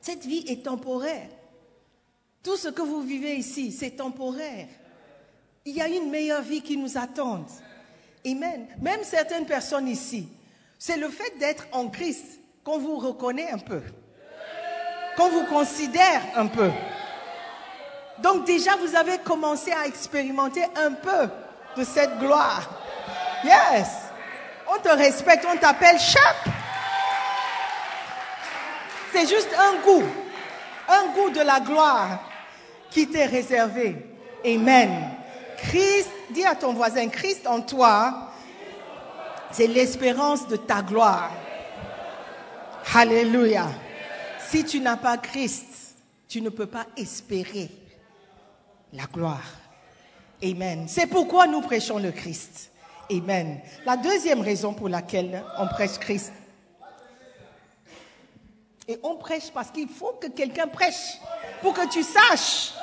Cette 0.00 0.24
vie 0.24 0.44
est 0.48 0.64
temporaire. 0.64 1.28
Tout 2.42 2.56
ce 2.56 2.68
que 2.68 2.82
vous 2.82 3.02
vivez 3.02 3.36
ici, 3.36 3.72
c'est 3.72 3.92
temporaire. 3.92 4.68
Il 5.64 5.74
y 5.74 5.80
a 5.80 5.88
une 5.88 6.10
meilleure 6.10 6.42
vie 6.42 6.62
qui 6.62 6.76
nous 6.76 6.96
attend. 6.96 7.46
Amen. 8.26 8.66
Même 8.80 9.02
certaines 9.02 9.46
personnes 9.46 9.88
ici, 9.88 10.28
c'est 10.78 10.96
le 10.96 11.08
fait 11.08 11.38
d'être 11.38 11.66
en 11.72 11.88
Christ 11.88 12.40
qu'on 12.62 12.78
vous 12.78 12.96
reconnaît 12.96 13.50
un 13.50 13.58
peu, 13.58 13.82
qu'on 15.16 15.30
vous 15.30 15.44
considère 15.46 16.22
un 16.34 16.46
peu. 16.46 16.70
Donc 18.18 18.44
déjà, 18.44 18.76
vous 18.76 18.94
avez 18.94 19.18
commencé 19.18 19.72
à 19.72 19.86
expérimenter 19.86 20.64
un 20.76 20.92
peu 20.92 21.28
de 21.76 21.84
cette 21.84 22.18
gloire. 22.18 22.68
Yes. 23.44 23.88
On 24.68 24.80
te 24.80 24.88
respecte, 24.88 25.46
on 25.52 25.56
t'appelle 25.56 25.98
chap. 25.98 26.36
C'est 29.12 29.28
juste 29.28 29.50
un 29.58 29.80
goût, 29.82 30.04
un 30.88 31.06
goût 31.12 31.30
de 31.30 31.40
la 31.40 31.60
gloire 31.60 32.20
qui 32.90 33.08
t'est 33.08 33.26
réservé. 33.26 33.96
Amen. 34.44 35.10
Christ, 35.58 36.10
dis 36.30 36.44
à 36.44 36.54
ton 36.54 36.72
voisin, 36.72 37.08
Christ 37.08 37.46
en 37.46 37.60
toi, 37.60 38.30
c'est 39.50 39.66
l'espérance 39.66 40.48
de 40.48 40.56
ta 40.56 40.82
gloire. 40.82 41.30
Alléluia. 42.94 43.66
Si 44.38 44.64
tu 44.64 44.80
n'as 44.80 44.96
pas 44.96 45.16
Christ, 45.16 45.66
tu 46.28 46.40
ne 46.40 46.48
peux 46.48 46.66
pas 46.66 46.86
espérer 46.96 47.70
la 48.94 49.04
gloire. 49.06 49.44
Amen. 50.42 50.86
C'est 50.88 51.06
pourquoi 51.06 51.46
nous 51.46 51.60
prêchons 51.60 51.98
le 51.98 52.12
Christ. 52.12 52.70
Amen. 53.10 53.60
La 53.84 53.96
deuxième 53.96 54.40
raison 54.40 54.72
pour 54.72 54.88
laquelle 54.88 55.44
on 55.58 55.66
prêche 55.68 55.98
Christ. 55.98 56.32
Et 58.86 58.98
on 59.02 59.16
prêche 59.16 59.50
parce 59.52 59.70
qu'il 59.70 59.88
faut 59.88 60.12
que 60.20 60.28
quelqu'un 60.28 60.68
prêche 60.68 61.18
pour 61.62 61.72
que 61.72 61.88
tu 61.88 62.02
saches 62.02 62.74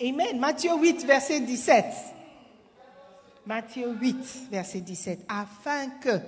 Amen. 0.00 0.40
Matthieu 0.40 0.72
8, 0.76 1.04
verset 1.04 1.40
17. 1.40 1.84
Matthieu 3.46 3.92
8, 3.92 4.48
verset 4.50 4.80
17. 4.80 5.24
Afin 5.28 5.88
que 6.00 6.18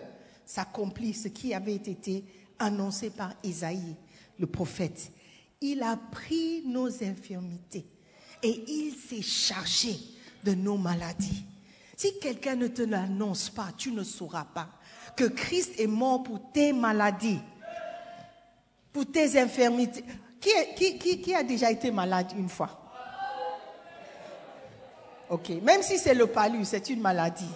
s'accomplisse 0.44 1.24
ce 1.24 1.28
qui 1.28 1.52
avait 1.52 1.74
été 1.74 2.24
annoncé 2.60 3.10
par 3.10 3.32
Isaïe, 3.42 3.96
le 4.38 4.46
prophète. 4.46 5.10
Il 5.60 5.82
a 5.82 5.96
pris 5.96 6.62
nos 6.64 7.02
infirmités 7.02 7.86
et 8.42 8.64
il 8.68 8.94
s'est 8.94 9.22
chargé 9.22 9.96
de 10.44 10.54
nos 10.54 10.76
maladies. 10.76 11.44
Si 11.96 12.18
quelqu'un 12.18 12.56
ne 12.56 12.68
te 12.68 12.82
l'annonce 12.82 13.48
pas, 13.48 13.68
tu 13.76 13.90
ne 13.90 14.04
sauras 14.04 14.44
pas 14.44 14.68
que 15.16 15.24
Christ 15.24 15.80
est 15.80 15.86
mort 15.86 16.22
pour 16.22 16.52
tes 16.52 16.72
maladies, 16.72 17.40
pour 18.92 19.10
tes 19.10 19.40
infirmités. 19.40 20.04
Qui, 20.40 21.34
a 21.34 21.42
déjà 21.42 21.70
été 21.70 21.90
malade 21.90 22.32
une 22.36 22.48
fois? 22.48 22.82
Ok, 25.28 25.48
même 25.62 25.82
si 25.82 25.98
c'est 25.98 26.14
le 26.14 26.28
palu, 26.28 26.64
c'est 26.64 26.88
une 26.90 27.00
maladie. 27.00 27.50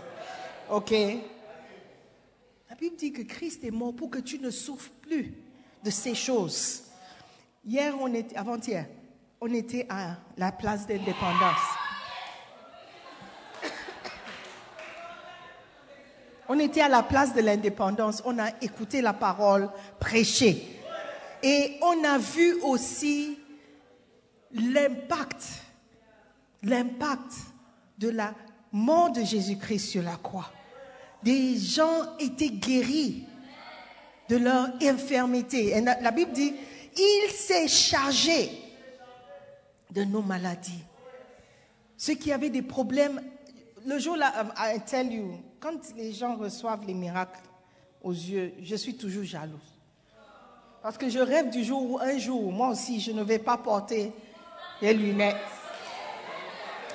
Ok 0.71 0.90
La 2.69 2.75
Bible 2.75 2.97
dit 2.97 3.12
que 3.12 3.23
Christ 3.23 3.62
est 3.62 3.71
mort 3.71 3.95
pour 3.95 4.11
que 4.11 4.19
tu 4.19 4.38
ne 4.38 4.51
souffres 4.51 4.90
plus 5.03 5.35
de 5.85 5.90
ces 5.90 6.14
choses. 6.14 6.85
Hier, 7.64 7.95
on 8.01 8.12
était, 8.12 8.37
avant-hier, 8.37 8.87
on 9.40 9.53
était 9.55 9.87
à 9.88 10.16
la 10.37 10.53
place 10.53 10.87
d'indépendance. 10.87 11.57
On 16.48 16.59
était 16.59 16.81
à 16.81 16.88
la 16.88 17.03
place 17.03 17.33
de 17.33 17.40
l'indépendance, 17.40 18.22
on 18.26 18.38
a 18.38 18.48
écouté 18.61 19.00
la 19.00 19.12
parole 19.12 19.70
prêchée. 20.00 20.81
Et 21.42 21.79
on 21.81 22.05
a 22.05 22.18
vu 22.18 22.61
aussi 22.62 23.38
l'impact, 24.53 25.44
l'impact 26.64 27.33
de 27.98 28.09
la 28.09 28.35
mort 28.72 29.12
de 29.12 29.22
Jésus-Christ 29.22 29.90
sur 29.90 30.03
la 30.03 30.16
croix. 30.16 30.50
Des 31.22 31.57
gens 31.57 32.16
étaient 32.18 32.50
guéris 32.50 33.26
de 34.29 34.37
leur 34.37 34.70
infirmité. 34.83 35.68
Et 35.68 35.81
la 35.81 36.00
la 36.00 36.11
Bible 36.11 36.33
dit, 36.33 36.53
il 36.96 37.31
s'est 37.31 37.68
chargé 37.68 38.70
de 39.92 40.05
nos 40.05 40.22
maladies. 40.22 40.85
Ceux 41.96 42.14
qui 42.14 42.33
avaient 42.33 42.50
des 42.50 42.62
problèmes, 42.62 43.20
le 43.87 43.98
jour-là, 43.98 44.33
I 44.59 44.81
tell 44.87 45.12
you, 45.12 45.38
quand 45.61 45.79
les 45.96 46.12
gens 46.12 46.37
reçoivent 46.37 46.85
les 46.87 46.94
miracles 46.94 47.40
aux 48.03 48.12
yeux, 48.12 48.53
je 48.62 48.76
suis 48.76 48.94
toujours 48.96 49.24
jalouse. 49.24 49.59
Parce 50.83 50.96
que 50.96 51.09
je 51.11 51.18
rêve 51.18 51.50
du 51.50 51.62
jour 51.62 51.90
où 51.90 51.98
un 52.00 52.16
jour, 52.18 52.50
moi 52.50 52.68
aussi, 52.68 53.00
je 53.00 53.12
ne 53.12 53.22
vais 53.22 53.38
pas 53.38 53.59
porter 53.59 54.12
les 54.81 54.94
lunettes. 54.94 55.37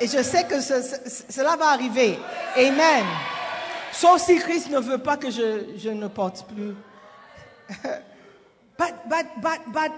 Et 0.02 0.08
je 0.08 0.24
sais 0.24 0.46
que 0.46 0.60
ce- 0.60 0.82
ce- 0.82 1.32
cela 1.32 1.56
va 1.56 1.68
arriver. 1.70 2.18
Amen. 2.58 3.06
Sauf 3.94 4.22
si 4.24 4.38
Christ 4.40 4.70
ne 4.72 4.80
veut 4.80 4.98
pas 4.98 5.18
que 5.18 5.30
je, 5.30 5.78
je 5.78 5.90
ne 5.90 6.08
porte 6.08 6.46
plus. 6.48 6.74
but, 8.78 8.94
but, 9.08 9.28
but, 9.38 9.62
but, 9.68 9.92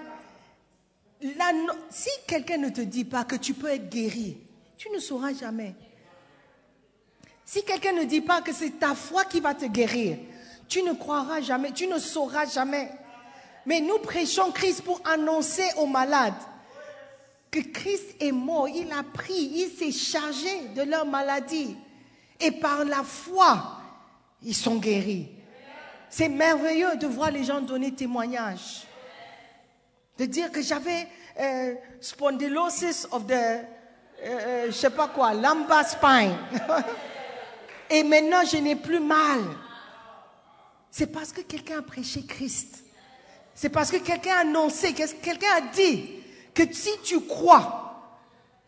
si 1.90 2.10
quelqu'un 2.28 2.58
ne 2.58 2.70
te 2.70 2.82
dit 2.82 3.06
pas 3.06 3.24
que 3.24 3.36
tu 3.36 3.54
peux 3.54 3.70
être 3.70 3.90
guéri, 3.90 4.38
tu 4.78 4.90
ne 4.90 5.00
sauras 5.00 5.34
jamais. 5.34 5.76
Si 7.46 7.64
quelqu'un 7.64 7.94
ne 7.94 8.04
dit 8.04 8.22
pas 8.22 8.42
que 8.42 8.54
c'est 8.54 8.80
ta 8.80 8.94
foi 8.94 9.26
qui 9.26 9.40
va 9.40 9.54
te 9.54 9.66
guérir, 9.66 10.18
tu 10.68 10.84
ne 10.84 10.94
croiras 10.94 11.42
jamais, 11.42 11.72
tu 11.72 11.88
ne 11.88 11.98
sauras 11.98 12.46
jamais. 12.46 12.92
Mais 13.66 13.80
nous 13.82 14.00
prêchons 14.00 14.52
Christ 14.52 14.82
pour 14.82 15.02
annoncer 15.06 15.68
aux 15.78 15.88
malades 15.88 16.34
que 17.50 17.60
Christ 17.60 18.16
est 18.20 18.32
mort, 18.32 18.68
il 18.68 18.92
a 18.92 19.04
pris, 19.04 19.52
il 19.56 19.70
s'est 19.70 19.92
chargé 19.92 20.70
de 20.76 20.84
leur 20.84 21.06
maladie. 21.06 21.76
Et 22.40 22.52
par 22.52 22.84
la 22.86 23.04
foi, 23.04 23.82
ils 24.44 24.56
sont 24.56 24.76
guéris. 24.76 25.30
C'est 26.10 26.30
merveilleux 26.30 26.96
de 26.98 27.08
voir 27.08 27.32
les 27.32 27.44
gens 27.44 27.62
donner 27.62 27.94
témoignage. 27.94 28.87
De 30.18 30.26
dire 30.26 30.52
que 30.52 30.62
j'avais 30.62 31.08
euh, 31.40 31.76
spondylosis 32.02 33.08
of 33.12 33.28
the, 33.28 33.32
euh, 33.32 33.66
euh, 34.24 34.66
je 34.68 34.72
sais 34.72 34.90
pas 34.90 35.08
quoi, 35.10 35.34
lumbar 35.34 35.88
spine. 35.88 36.36
Et 37.90 38.04
maintenant, 38.04 38.44
je 38.44 38.58
n'ai 38.58 38.76
plus 38.76 39.00
mal. 39.00 39.42
C'est 40.90 41.08
parce 41.08 41.32
que 41.32 41.42
quelqu'un 41.42 41.80
a 41.80 41.82
prêché 41.82 42.26
Christ. 42.26 42.84
C'est 43.54 43.70
parce 43.70 43.92
que 43.92 43.98
quelqu'un 43.98 44.36
a 44.38 44.40
annoncé, 44.42 44.94
que 44.94 45.04
quelqu'un 45.22 45.48
a 45.58 45.62
dit? 45.62 46.10
Que 46.54 46.64
si 46.74 46.90
tu 47.04 47.22
crois, 47.22 47.88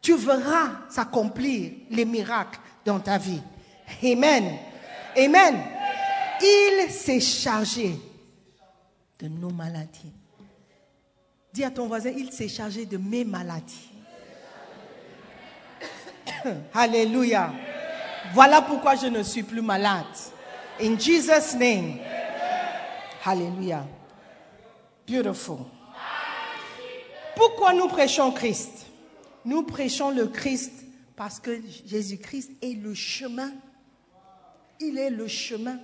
tu 0.01 0.15
verras 0.15 0.69
s'accomplir 0.89 1.71
les 1.89 2.05
miracles 2.05 2.59
dans 2.85 2.99
ta 2.99 3.17
vie. 3.17 3.41
Amen. 4.03 4.57
Amen. 5.17 5.63
Il 6.41 6.91
s'est 6.91 7.19
chargé 7.19 7.95
de 9.19 9.27
nos 9.27 9.49
maladies. 9.49 10.13
Dis 11.53 11.63
à 11.63 11.71
ton 11.71 11.87
voisin, 11.87 12.11
il 12.15 12.31
s'est 12.31 12.47
chargé 12.47 12.85
de 12.85 12.97
mes 12.97 13.23
maladies. 13.25 13.89
Alléluia. 16.73 17.51
Voilà 18.33 18.61
pourquoi 18.61 18.95
je 18.95 19.07
ne 19.07 19.23
suis 19.23 19.43
plus 19.43 19.61
malade. 19.61 20.05
In 20.81 20.97
Jesus' 20.97 21.55
name. 21.57 21.99
Alléluia. 23.25 23.85
Beautiful. 25.07 25.57
Pourquoi 27.35 27.73
nous 27.73 27.87
prêchons 27.87 28.31
Christ? 28.31 28.85
Nous 29.45 29.63
prêchons 29.63 30.11
le 30.11 30.27
Christ 30.27 30.71
parce 31.15 31.39
que 31.39 31.61
Jésus-Christ 31.85 32.51
est 32.61 32.81
le 32.81 32.93
chemin. 32.93 33.51
Il 34.79 34.97
est 34.97 35.09
le 35.09 35.27
chemin. 35.27 35.79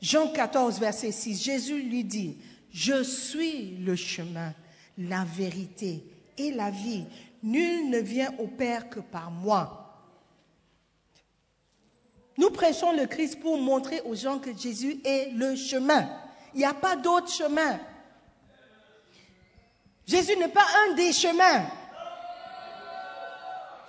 Jean 0.00 0.28
14, 0.28 0.78
verset 0.80 1.12
6, 1.12 1.42
Jésus 1.42 1.80
lui 1.82 2.04
dit, 2.04 2.36
je 2.70 3.02
suis 3.02 3.76
le 3.76 3.96
chemin, 3.96 4.52
la 4.98 5.24
vérité 5.24 6.04
et 6.38 6.50
la 6.52 6.70
vie. 6.70 7.04
Nul 7.42 7.90
ne 7.90 7.98
vient 7.98 8.32
au 8.38 8.46
Père 8.46 8.88
que 8.88 9.00
par 9.00 9.30
moi. 9.30 9.80
Nous 12.36 12.50
prêchons 12.50 12.92
le 12.92 13.06
Christ 13.06 13.40
pour 13.40 13.58
montrer 13.58 14.00
aux 14.02 14.14
gens 14.14 14.38
que 14.38 14.56
Jésus 14.56 15.00
est 15.04 15.30
le 15.32 15.54
chemin. 15.54 16.08
Il 16.54 16.58
n'y 16.58 16.64
a 16.64 16.74
pas 16.74 16.96
d'autre 16.96 17.30
chemin. 17.30 17.78
Jésus 20.06 20.36
n'est 20.36 20.48
pas 20.48 20.66
un 20.86 20.94
des 20.94 21.12
chemins. 21.12 21.66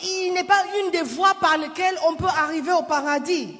Il 0.01 0.33
n'est 0.33 0.43
pas 0.43 0.63
une 0.79 0.91
des 0.91 1.01
voies 1.01 1.35
par 1.35 1.57
lesquelles 1.57 1.97
on 2.07 2.15
peut 2.15 2.25
arriver 2.25 2.71
au 2.71 2.83
paradis. 2.83 3.57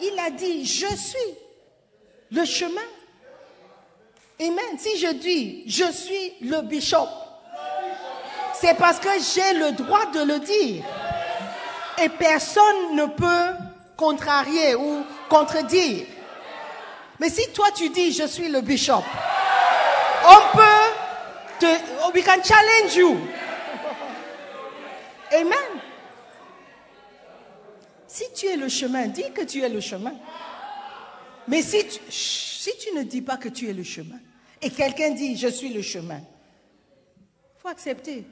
Il 0.00 0.18
a 0.18 0.30
dit, 0.30 0.64
je 0.64 0.86
suis 0.94 1.34
le 2.30 2.44
chemin. 2.44 2.80
Amen. 4.40 4.78
Si 4.78 4.98
je 4.98 5.12
dis, 5.14 5.64
je 5.66 5.90
suis 5.90 6.34
le 6.42 6.62
bishop, 6.62 7.08
c'est 8.54 8.74
parce 8.74 8.98
que 8.98 9.08
j'ai 9.34 9.58
le 9.58 9.72
droit 9.72 10.06
de 10.06 10.22
le 10.22 10.38
dire. 10.40 10.84
Et 12.02 12.08
personne 12.10 12.94
ne 12.94 13.06
peut 13.06 13.56
contrarier 13.96 14.74
ou 14.74 15.04
contredire. 15.28 16.06
Mais 17.18 17.30
si 17.30 17.50
toi 17.52 17.68
tu 17.74 17.88
dis, 17.88 18.12
je 18.12 18.26
suis 18.26 18.48
le 18.48 18.60
bishop, 18.60 19.02
on 20.24 20.56
peut 20.56 21.58
te, 21.58 21.66
we 22.14 22.22
can 22.22 22.42
challenge 22.42 22.94
you. 22.94 23.16
Amen. 25.32 25.80
Si 28.06 28.24
tu 28.34 28.46
es 28.46 28.56
le 28.56 28.68
chemin, 28.68 29.06
dis 29.06 29.30
que 29.34 29.42
tu 29.42 29.62
es 29.62 29.68
le 29.68 29.80
chemin. 29.80 30.14
Mais 31.48 31.62
si 31.62 31.86
tu, 31.86 32.00
si 32.66 32.76
tu 32.78 32.92
ne 32.96 33.04
dis 33.04 33.22
pas 33.22 33.36
que 33.36 33.48
tu 33.48 33.68
es 33.68 33.72
le 33.72 33.84
chemin, 33.84 34.18
et 34.60 34.70
quelqu'un 34.70 35.10
dit, 35.10 35.36
je 35.36 35.46
suis 35.46 35.72
le 35.72 35.82
chemin, 35.82 36.20
faut 37.58 37.68
accepter. 37.68 38.24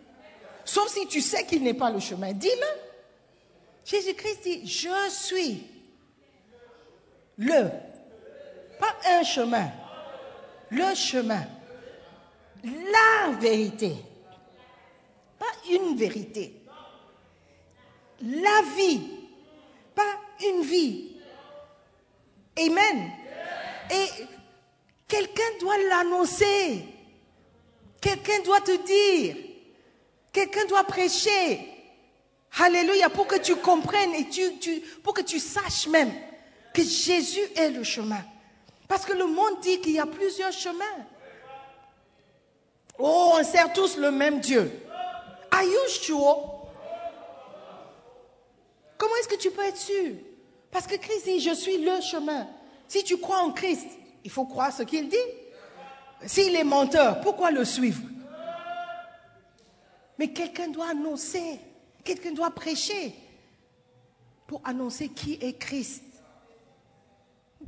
Sauf 0.65 0.89
si 0.89 1.07
tu 1.07 1.21
sais 1.21 1.47
qu'il 1.47 1.63
n'est 1.63 1.75
pas 1.75 1.91
le 1.91 2.01
chemin, 2.01 2.33
dis-le. 2.33 2.67
Jésus-Christ 3.85 4.41
dit, 4.43 4.67
je 4.67 5.11
suis 5.11 5.63
le, 7.39 7.71
pas 8.81 8.97
un 9.09 9.23
chemin, 9.23 9.71
le 10.71 10.95
chemin, 10.97 11.47
la 12.65 13.37
vérité, 13.39 13.95
pas 15.39 15.47
une 15.71 15.97
vérité, 15.97 16.61
la 18.21 18.63
vie, 18.77 19.01
pas 19.95 20.19
une 20.45 20.63
vie. 20.63 21.19
Amen. 22.59 23.24
Quelqu'un 25.15 25.59
doit 25.61 25.79
l'annoncer, 25.79 26.85
quelqu'un 28.01 28.41
doit 28.41 28.61
te 28.61 28.85
dire, 28.85 29.37
quelqu'un 30.33 30.65
doit 30.65 30.83
prêcher. 30.83 31.71
Alléluia, 32.59 33.09
pour 33.11 33.29
que 33.29 33.37
tu 33.37 33.55
comprennes 33.55 34.13
et 34.17 34.27
pour 35.05 35.15
que 35.15 35.23
tu 35.23 35.39
saches 35.39 35.87
même 35.87 36.13
que 36.73 36.83
Jésus 36.83 37.47
est 37.55 37.71
le 37.71 37.85
chemin. 37.85 38.25
Parce 38.89 39.05
que 39.05 39.13
le 39.13 39.27
monde 39.27 39.61
dit 39.63 39.81
qu'il 39.81 39.93
y 39.93 40.01
a 40.01 40.07
plusieurs 40.07 40.51
chemins. 40.51 41.07
Oh, 42.99 43.35
on 43.39 43.45
sert 43.45 43.73
tous 43.73 43.97
le 43.97 44.11
même 44.11 44.41
Dieu. 44.41 44.69
Are 45.53 45.63
you 45.63 45.89
sure? 45.91 46.67
Comment 48.99 49.15
est-ce 49.21 49.29
que 49.29 49.41
tu 49.41 49.53
peux 49.53 49.65
être 49.65 49.77
sûr? 49.77 50.11
Parce 50.73 50.89
que 50.89 50.97
Christ 50.97 51.25
dit, 51.25 51.39
je 51.39 51.55
suis 51.55 51.79
le 51.79 52.01
chemin. 52.01 52.49
Si 52.89 53.05
tu 53.05 53.17
crois 53.19 53.39
en 53.43 53.53
Christ, 53.53 53.87
il 54.25 54.31
faut 54.31 54.47
croire 54.47 54.73
ce 54.73 54.83
qu'il 54.83 55.09
dit. 55.09 55.17
S'il 56.27 56.57
est 56.57 56.65
menteur, 56.65 57.21
pourquoi 57.21 57.51
le 57.51 57.65
suivre? 57.65 58.03
Mais 60.19 60.29
quelqu'un 60.29 60.69
doit 60.69 60.91
annoncer, 60.91 61.61
quelqu'un 62.03 62.33
doit 62.33 62.51
prêcher. 62.51 63.15
pour 64.47 64.61
annoncer 64.65 65.09
qui 65.09 65.39
est 65.41 65.59
Christ. 65.59 66.03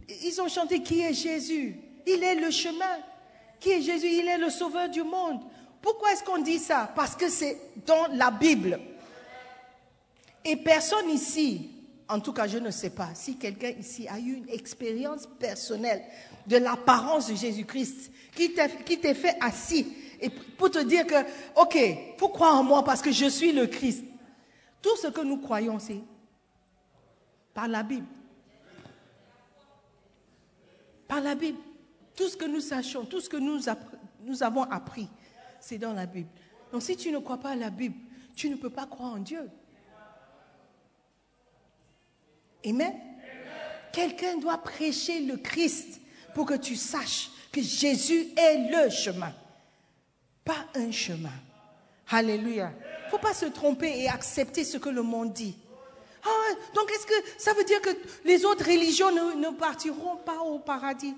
Ils 0.08 0.40
ont 0.40 0.48
chanté 0.48 0.82
qui 0.82 1.00
est 1.00 1.14
Jésus. 1.14 1.76
Il 2.06 2.22
est 2.22 2.34
le 2.34 2.50
chemin. 2.50 2.98
Qui 3.58 3.70
est 3.70 3.82
Jésus? 3.82 4.08
Il 4.08 4.28
est 4.28 4.38
le 4.38 4.50
sauveur 4.50 4.88
du 4.88 5.02
monde. 5.02 5.40
Pourquoi 5.80 6.12
est-ce 6.12 6.22
qu'on 6.22 6.38
dit 6.38 6.58
ça? 6.58 6.90
Parce 6.94 7.16
que 7.16 7.28
c'est 7.28 7.56
dans 7.86 8.08
la 8.12 8.30
Bible. 8.30 8.78
Et 10.44 10.56
personne 10.56 11.08
ici, 11.10 11.70
en 12.08 12.20
tout 12.20 12.32
cas 12.32 12.46
je 12.46 12.58
ne 12.58 12.70
sais 12.70 12.90
pas, 12.90 13.08
si 13.14 13.36
quelqu'un 13.36 13.70
ici 13.70 14.06
a 14.06 14.18
eu 14.18 14.34
une 14.34 14.48
expérience 14.48 15.26
personnelle 15.40 16.04
de 16.46 16.56
l'apparence 16.56 17.28
de 17.28 17.34
Jésus-Christ, 17.34 18.10
qui 18.34 18.52
t'est 18.54 19.14
fait 19.14 19.36
assis, 19.40 19.86
et 20.20 20.30
pour 20.30 20.70
te 20.70 20.78
dire 20.78 21.06
que, 21.06 21.14
ok, 21.56 21.78
faut 22.18 22.28
croire 22.28 22.54
en 22.56 22.62
moi 22.62 22.82
parce 22.82 23.02
que 23.02 23.12
je 23.12 23.26
suis 23.26 23.52
le 23.52 23.66
Christ. 23.66 24.04
Tout 24.80 24.96
ce 24.96 25.08
que 25.08 25.20
nous 25.20 25.38
croyons, 25.38 25.78
c'est 25.78 26.00
par 27.52 27.68
la 27.68 27.82
Bible. 27.82 28.06
Par 31.06 31.20
la 31.20 31.34
Bible. 31.34 31.58
Tout 32.14 32.28
ce 32.28 32.36
que 32.36 32.46
nous 32.46 32.60
sachons, 32.60 33.04
tout 33.04 33.20
ce 33.20 33.28
que 33.28 33.36
nous, 33.36 33.60
nous 34.22 34.42
avons 34.42 34.62
appris, 34.62 35.08
c'est 35.60 35.76
dans 35.76 35.92
la 35.92 36.06
Bible. 36.06 36.30
Donc 36.72 36.82
si 36.82 36.96
tu 36.96 37.12
ne 37.12 37.18
crois 37.18 37.38
pas 37.38 37.50
à 37.50 37.56
la 37.56 37.70
Bible, 37.70 37.96
tu 38.34 38.48
ne 38.48 38.56
peux 38.56 38.70
pas 38.70 38.86
croire 38.86 39.14
en 39.14 39.18
Dieu. 39.18 39.50
Amen. 42.64 42.94
Quelqu'un 43.92 44.38
doit 44.38 44.58
prêcher 44.58 45.20
le 45.20 45.36
Christ 45.36 46.00
pour 46.36 46.44
que 46.44 46.52
tu 46.52 46.76
saches 46.76 47.30
que 47.50 47.62
Jésus 47.62 48.26
est 48.36 48.70
le 48.70 48.90
chemin, 48.90 49.32
pas 50.44 50.66
un 50.74 50.92
chemin. 50.92 51.32
Alléluia. 52.10 52.74
Il 52.78 53.06
ne 53.06 53.10
faut 53.10 53.16
pas 53.16 53.32
se 53.32 53.46
tromper 53.46 54.02
et 54.02 54.06
accepter 54.10 54.62
ce 54.62 54.76
que 54.76 54.90
le 54.90 55.00
monde 55.00 55.32
dit. 55.32 55.56
Ah, 56.22 56.28
donc 56.74 56.90
est-ce 56.92 57.06
que 57.06 57.14
ça 57.38 57.54
veut 57.54 57.64
dire 57.64 57.80
que 57.80 57.88
les 58.26 58.44
autres 58.44 58.66
religions 58.66 59.10
ne, 59.12 59.46
ne 59.46 59.56
partiront 59.56 60.16
pas 60.16 60.40
au 60.40 60.58
paradis? 60.58 61.14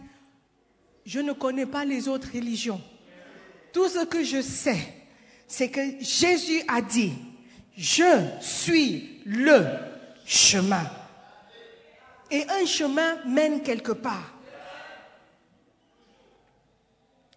Je 1.05 1.19
ne 1.19 1.33
connais 1.33 1.67
pas 1.67 1.85
les 1.85 2.07
autres 2.07 2.29
religions. 2.33 2.81
Tout 3.73 3.89
ce 3.89 4.05
que 4.05 4.23
je 4.23 4.41
sais, 4.41 4.95
c'est 5.49 5.69
que 5.69 5.81
Jésus 5.99 6.63
a 6.69 6.81
dit, 6.81 7.13
je 7.77 8.25
suis 8.41 9.21
le 9.25 9.67
chemin. 10.25 10.89
Et 12.31 12.45
un 12.49 12.65
chemin 12.67 13.17
mène 13.27 13.65
quelque 13.65 13.91
part. 13.91 14.38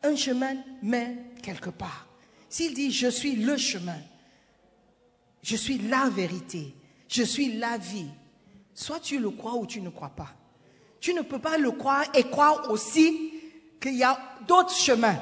Un 0.04 0.16
chemin 0.16 0.56
mène 0.82 1.18
quelque 1.42 1.70
part. 1.70 2.08
S'il 2.50 2.74
dit, 2.74 2.92
je 2.92 3.08
suis 3.08 3.36
le 3.36 3.56
chemin, 3.56 4.00
je 5.42 5.56
suis 5.56 5.78
la 5.78 6.10
vérité, 6.10 6.76
je 7.08 7.24
suis 7.24 7.54
la 7.58 7.78
vie, 7.78 8.10
soit 8.74 9.00
tu 9.00 9.20
le 9.20 9.30
crois 9.30 9.56
ou 9.56 9.66
tu 9.66 9.82
ne 9.82 9.90
crois 9.90 10.10
pas. 10.10 10.30
Tu 11.00 11.14
ne 11.14 11.22
peux 11.22 11.40
pas 11.40 11.58
le 11.58 11.72
croire 11.72 12.06
et 12.14 12.24
croire 12.24 12.70
aussi 12.70 13.34
qu'il 13.82 13.96
y 13.96 14.04
a 14.04 14.20
d'autres 14.48 14.76
chemins. 14.76 15.18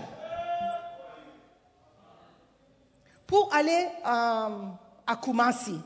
Pour 3.25 3.53
aller 3.53 3.87
euh, 4.05 4.65
à 5.05 5.15
Kumasi, 5.21 5.79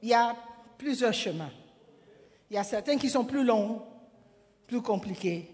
il 0.00 0.08
y 0.08 0.14
a 0.14 0.34
plusieurs 0.78 1.12
chemins. 1.12 1.50
Il 2.50 2.54
y 2.54 2.58
a 2.58 2.64
certains 2.64 2.96
qui 2.96 3.10
sont 3.10 3.24
plus 3.24 3.44
longs, 3.44 3.82
plus 4.66 4.80
compliqués, 4.80 5.50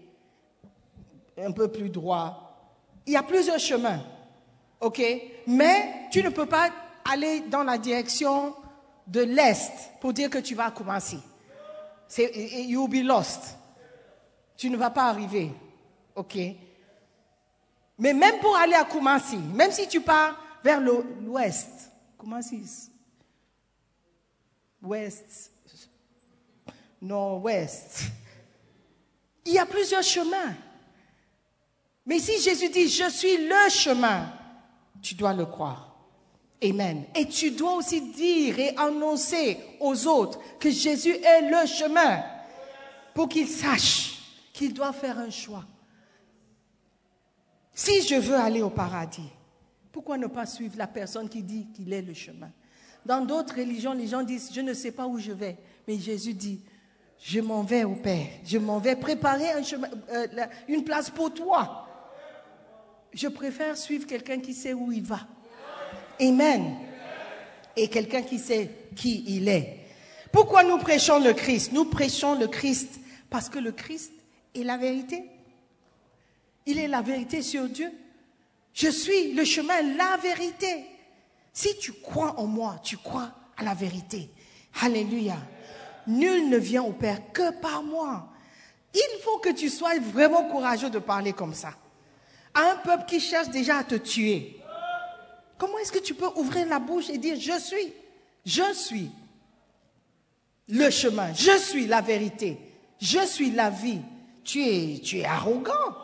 un 1.37 1.51
peu 1.51 1.69
plus 1.71 1.89
droits. 1.89 2.41
Il 3.05 3.13
y 3.13 3.17
a 3.17 3.23
plusieurs 3.23 3.59
chemins. 3.59 4.01
OK? 4.79 5.01
Mais 5.47 6.07
tu 6.11 6.23
ne 6.23 6.29
peux 6.29 6.45
pas 6.45 6.69
aller 7.09 7.41
dans 7.41 7.63
la 7.63 7.77
direction 7.77 8.55
de 9.07 9.21
l'Est 9.21 9.71
pour 10.01 10.13
dire 10.13 10.29
que 10.29 10.39
tu 10.39 10.55
vas 10.55 10.65
à 10.65 10.71
Kumasi. 10.71 11.19
You'll 12.17 12.89
be 12.89 13.05
lost. 13.05 13.57
Tu 14.57 14.69
ne 14.69 14.77
vas 14.77 14.89
pas 14.89 15.05
arriver. 15.05 15.51
OK? 16.15 16.37
Mais 17.97 18.13
même 18.13 18.39
pour 18.39 18.55
aller 18.55 18.73
à 18.73 18.85
Kumasi, 18.85 19.37
même 19.37 19.71
si 19.71 19.87
tu 19.87 20.01
pars 20.01 20.37
vers 20.63 20.81
l'ouest, 20.81 21.91
Kumasi, 22.19 22.63
ouest, 24.81 25.51
nord-ouest, 27.01 28.03
il 29.45 29.53
y 29.53 29.59
a 29.59 29.65
plusieurs 29.65 30.03
chemins. 30.03 30.55
Mais 32.05 32.19
si 32.19 32.39
Jésus 32.41 32.69
dit, 32.69 32.87
je 32.87 33.09
suis 33.09 33.37
le 33.37 33.69
chemin, 33.69 34.31
tu 35.01 35.15
dois 35.15 35.33
le 35.33 35.45
croire. 35.45 35.95
Amen. 36.63 37.05
Et 37.15 37.27
tu 37.27 37.51
dois 37.51 37.75
aussi 37.75 38.01
dire 38.11 38.59
et 38.59 38.75
annoncer 38.77 39.57
aux 39.79 40.07
autres 40.07 40.39
que 40.59 40.69
Jésus 40.69 41.15
est 41.15 41.49
le 41.49 41.65
chemin 41.67 42.23
pour 43.13 43.29
qu'ils 43.29 43.47
sachent 43.47 44.19
qu'ils 44.53 44.73
doivent 44.73 44.97
faire 44.97 45.19
un 45.19 45.29
choix. 45.29 45.65
Si 47.73 48.01
je 48.03 48.15
veux 48.15 48.35
aller 48.35 48.61
au 48.61 48.69
paradis, 48.69 49.29
pourquoi 49.91 50.17
ne 50.17 50.27
pas 50.27 50.45
suivre 50.45 50.77
la 50.77 50.87
personne 50.87 51.27
qui 51.27 51.43
dit 51.43 51.67
qu'il 51.73 51.91
est 51.91 52.01
le 52.01 52.13
chemin? 52.13 52.51
Dans 53.05 53.23
d'autres 53.23 53.55
religions, 53.55 53.93
les 53.93 54.07
gens 54.07 54.23
disent, 54.23 54.49
je 54.53 54.61
ne 54.61 54.73
sais 54.73 54.91
pas 54.91 55.05
où 55.05 55.19
je 55.19 55.31
vais. 55.31 55.57
Mais 55.87 55.97
Jésus 55.97 56.33
dit, 56.33 56.61
je 57.19 57.39
m'en 57.39 57.63
vais 57.63 57.83
au 57.83 57.95
Père. 57.95 58.27
Je 58.45 58.57
m'en 58.57 58.79
vais 58.79 58.95
préparer 58.95 59.45
euh, 59.53 60.27
une 60.67 60.83
place 60.83 61.09
pour 61.09 61.33
toi. 61.33 61.84
Je 63.15 63.29
préfère 63.29 63.77
suivre 63.77 64.05
quelqu'un 64.05 64.39
qui 64.39 64.53
sait 64.53 64.73
où 64.73 64.91
il 64.91 65.01
va. 65.01 65.21
Amen. 66.19 66.75
Et 67.77 67.87
quelqu'un 67.87 68.21
qui 68.21 68.37
sait 68.37 68.69
qui 68.93 69.23
il 69.27 69.47
est. 69.47 69.79
Pourquoi 70.33 70.63
nous 70.63 70.77
prêchons 70.77 71.19
le 71.19 71.31
Christ? 71.31 71.71
Nous 71.71 71.85
prêchons 71.85 72.37
le 72.37 72.47
Christ 72.47 72.99
parce 73.29 73.47
que 73.47 73.57
le 73.57 73.71
Christ 73.71 74.11
est 74.53 74.63
la 74.63 74.75
vérité. 74.75 75.23
Il 76.65 76.77
est 76.77 76.89
la 76.89 77.01
vérité 77.01 77.41
sur 77.41 77.69
Dieu. 77.69 77.89
Je 78.73 78.89
suis 78.89 79.31
le 79.31 79.45
chemin, 79.45 79.81
la 79.95 80.17
vérité. 80.17 80.85
Si 81.53 81.77
tu 81.77 81.93
crois 81.93 82.37
en 82.37 82.47
moi, 82.47 82.81
tu 82.83 82.97
crois 82.97 83.31
à 83.55 83.63
la 83.63 83.73
vérité. 83.73 84.29
Alléluia. 84.81 85.37
Nul 86.07 86.49
ne 86.49 86.57
vient 86.57 86.83
au 86.83 86.91
Père 86.91 87.31
que 87.31 87.51
par 87.61 87.81
moi. 87.81 88.27
Il 88.93 89.19
faut 89.23 89.37
que 89.37 89.53
tu 89.53 89.69
sois 89.69 89.97
vraiment 89.99 90.49
courageux 90.49 90.89
de 90.89 90.99
parler 90.99 91.31
comme 91.31 91.53
ça. 91.53 91.71
À 92.55 92.71
un 92.71 92.75
peuple 92.77 93.05
qui 93.05 93.19
cherche 93.19 93.49
déjà 93.49 93.77
à 93.77 93.83
te 93.83 93.95
tuer. 93.95 94.59
Comment 95.57 95.77
est-ce 95.79 95.91
que 95.91 95.99
tu 95.99 96.13
peux 96.13 96.29
ouvrir 96.35 96.67
la 96.67 96.79
bouche 96.79 97.09
et 97.09 97.17
dire 97.17 97.37
je 97.39 97.59
suis, 97.59 97.93
je 98.45 98.73
suis 98.73 99.11
le 100.67 100.89
chemin, 100.89 101.33
je 101.33 101.57
suis 101.57 101.85
la 101.85 102.01
vérité, 102.01 102.57
je 102.99 103.25
suis 103.25 103.51
la 103.51 103.69
vie. 103.69 104.01
Tu 104.43 104.63
es, 104.63 104.99
tu 104.99 105.19
es 105.19 105.25
arrogant. 105.25 105.95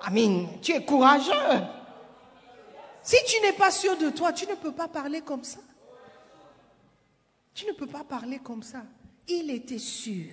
Amin, 0.00 0.46
tu 0.62 0.72
es 0.72 0.84
courageux. 0.84 1.64
Si 3.02 3.16
tu 3.26 3.40
n'es 3.42 3.52
pas 3.52 3.70
sûr 3.70 3.96
de 3.96 4.10
toi, 4.10 4.32
tu 4.32 4.46
ne 4.46 4.54
peux 4.54 4.72
pas 4.72 4.88
parler 4.88 5.20
comme 5.20 5.44
ça. 5.44 5.60
Tu 7.54 7.66
ne 7.66 7.72
peux 7.72 7.86
pas 7.86 8.04
parler 8.04 8.38
comme 8.38 8.62
ça. 8.62 8.82
Il 9.28 9.50
était 9.50 9.78
sûr 9.78 10.32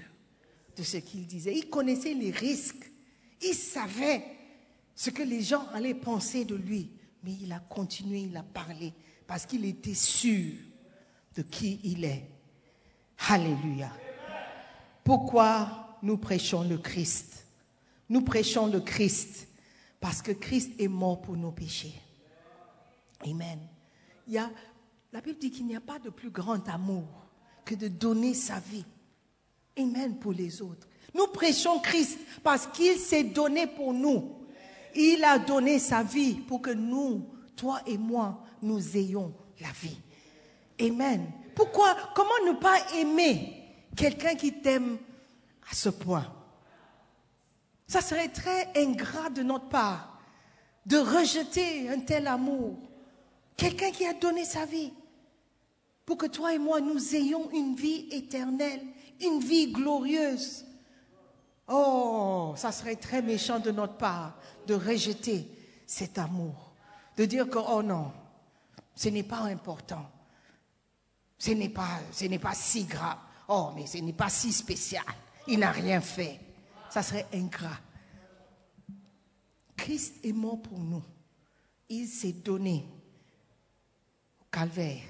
de 0.76 0.84
ce 0.84 0.98
qu'il 0.98 1.26
disait. 1.26 1.56
Il 1.56 1.70
connaissait 1.70 2.14
les 2.14 2.32
risques. 2.32 2.90
Il 3.42 3.54
savait 3.54 4.24
ce 4.98 5.12
que 5.12 5.22
les 5.22 5.44
gens 5.44 5.68
allaient 5.74 5.94
penser 5.94 6.44
de 6.44 6.56
lui. 6.56 6.92
Mais 7.24 7.34
il 7.40 7.54
a 7.54 7.60
continué, 7.60 8.22
il 8.22 8.36
a 8.36 8.42
parlé 8.42 8.94
parce 9.28 9.46
qu'il 9.46 9.64
était 9.64 9.94
sûr 9.94 10.54
de 11.36 11.44
qui 11.44 11.80
il 11.84 12.04
est. 12.04 12.28
Alléluia. 13.30 13.92
Pourquoi 15.04 16.00
nous 16.02 16.18
prêchons 16.18 16.64
le 16.64 16.80
Christ? 16.80 17.46
Nous 18.10 18.22
prêchons 18.22 18.68
le 18.68 18.80
Christ 18.80 19.48
parce 20.00 20.24
que 20.24 20.32
Christ 20.32 20.72
est 20.80 20.88
mort 20.88 21.22
pour 21.22 21.38
nos 21.38 21.52
péchés. 21.52 21.94
Amen. 23.24 23.60
Il 24.28 24.34
y 24.34 24.38
a, 24.40 24.50
la 25.14 25.22
Bible 25.22 25.38
dit 25.38 25.52
qu'il 25.52 25.68
n'y 25.68 25.76
a 25.76 25.82
pas 25.82 26.00
de 26.00 26.10
plus 26.10 26.32
grand 26.32 26.68
amour 26.70 27.08
que 27.66 27.76
de 27.76 27.88
donner 27.88 28.34
sa 28.34 28.60
vie. 28.60 28.86
Amen 29.78 30.18
pour 30.18 30.34
les 30.34 30.60
autres. 30.62 30.88
Nous 31.14 31.28
prêchons 31.28 31.80
Christ 31.80 32.18
parce 32.44 32.66
qu'il 32.66 32.98
s'est 32.98 33.24
donné 33.24 33.68
pour 33.68 33.94
nous. 33.94 34.37
Il 35.00 35.24
a 35.24 35.38
donné 35.38 35.78
sa 35.78 36.02
vie 36.02 36.34
pour 36.34 36.62
que 36.62 36.72
nous, 36.72 37.24
toi 37.56 37.80
et 37.86 38.00
moi, 38.00 38.44
nous 38.64 38.98
ayons 38.98 39.32
la 39.62 39.72
vie. 39.82 39.98
Amen. 40.82 41.32
Pourquoi 41.56 41.96
Comment 42.16 42.30
ne 42.48 42.54
pas 42.54 42.78
aimer 42.96 43.64
quelqu'un 43.96 44.34
qui 44.34 44.54
t'aime 44.54 44.98
à 45.70 45.76
ce 45.76 45.90
point? 45.90 46.26
Ça 47.86 48.02
serait 48.02 48.30
très 48.30 48.70
ingrat 48.76 49.30
de 49.30 49.44
notre 49.44 49.70
part 49.70 50.18
de 50.88 50.98
rejeter 50.98 51.90
un 51.90 52.00
tel 52.00 52.28
amour. 52.28 52.78
Quelqu'un 53.56 53.92
qui 53.92 54.06
a 54.06 54.14
donné 54.14 54.46
sa 54.46 54.66
vie 54.66 54.94
pour 56.06 56.18
que 56.18 56.26
toi 56.26 56.54
et 56.54 56.58
moi, 56.58 56.80
nous 56.80 57.16
ayons 57.16 57.52
une 57.52 57.76
vie 57.76 58.08
éternelle, 58.12 58.82
une 59.22 59.42
vie 59.42 59.72
glorieuse. 59.72 60.66
Oh, 61.68 62.54
ça 62.56 62.72
serait 62.72 62.96
très 62.96 63.22
méchant 63.22 63.60
de 63.60 63.72
notre 63.72 63.98
part 63.98 64.38
de 64.66 64.74
rejeter 64.74 65.48
cet 65.86 66.18
amour, 66.18 66.74
de 67.16 67.26
dire 67.26 67.50
que, 67.50 67.58
oh 67.58 67.82
non, 67.82 68.12
ce 68.96 69.10
n'est 69.10 69.24
pas 69.24 69.42
important. 69.42 70.10
ce 71.38 71.52
n'est 71.52 71.70
pas, 71.70 72.54
si 72.54 72.86
grave. 72.86 73.18
Oh, 73.48 73.72
mais 73.76 73.86
ce 73.86 73.98
n'est 73.98 74.14
pas 74.14 74.30
si 74.30 74.52
spécial. 74.52 75.04
Il 75.48 75.60
n'a 75.60 75.72
rien 75.72 76.02
fait. 76.02 76.40
Ça 76.90 77.04
serait 77.04 77.28
ingrat. 77.34 77.80
Christ 79.76 80.16
est 80.24 80.34
mort 80.34 80.62
pour 80.62 80.80
nous. 80.80 81.04
Il 81.90 82.08
s'est 82.08 82.34
donné 82.34 82.86
au 84.42 84.46
calvaire. 84.52 85.04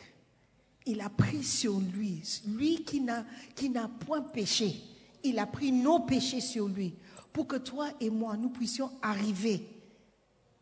Il 0.86 1.02
a 1.02 1.10
pris 1.10 1.44
sur 1.44 1.80
lui, 1.80 2.22
lui 2.46 2.84
qui 2.84 3.02
n'a 3.02 3.88
point 4.06 4.22
péché, 4.22 4.82
il 5.24 5.40
a 5.40 5.46
pris 5.46 5.72
nos 5.72 6.00
péchés 6.00 6.42
sur 6.42 6.68
lui 6.68 6.96
pour 7.34 7.48
que 7.48 7.58
toi 7.58 7.90
et 8.00 8.10
moi, 8.10 8.36
nous 8.36 8.50
puissions 8.50 8.92
arriver 9.02 9.68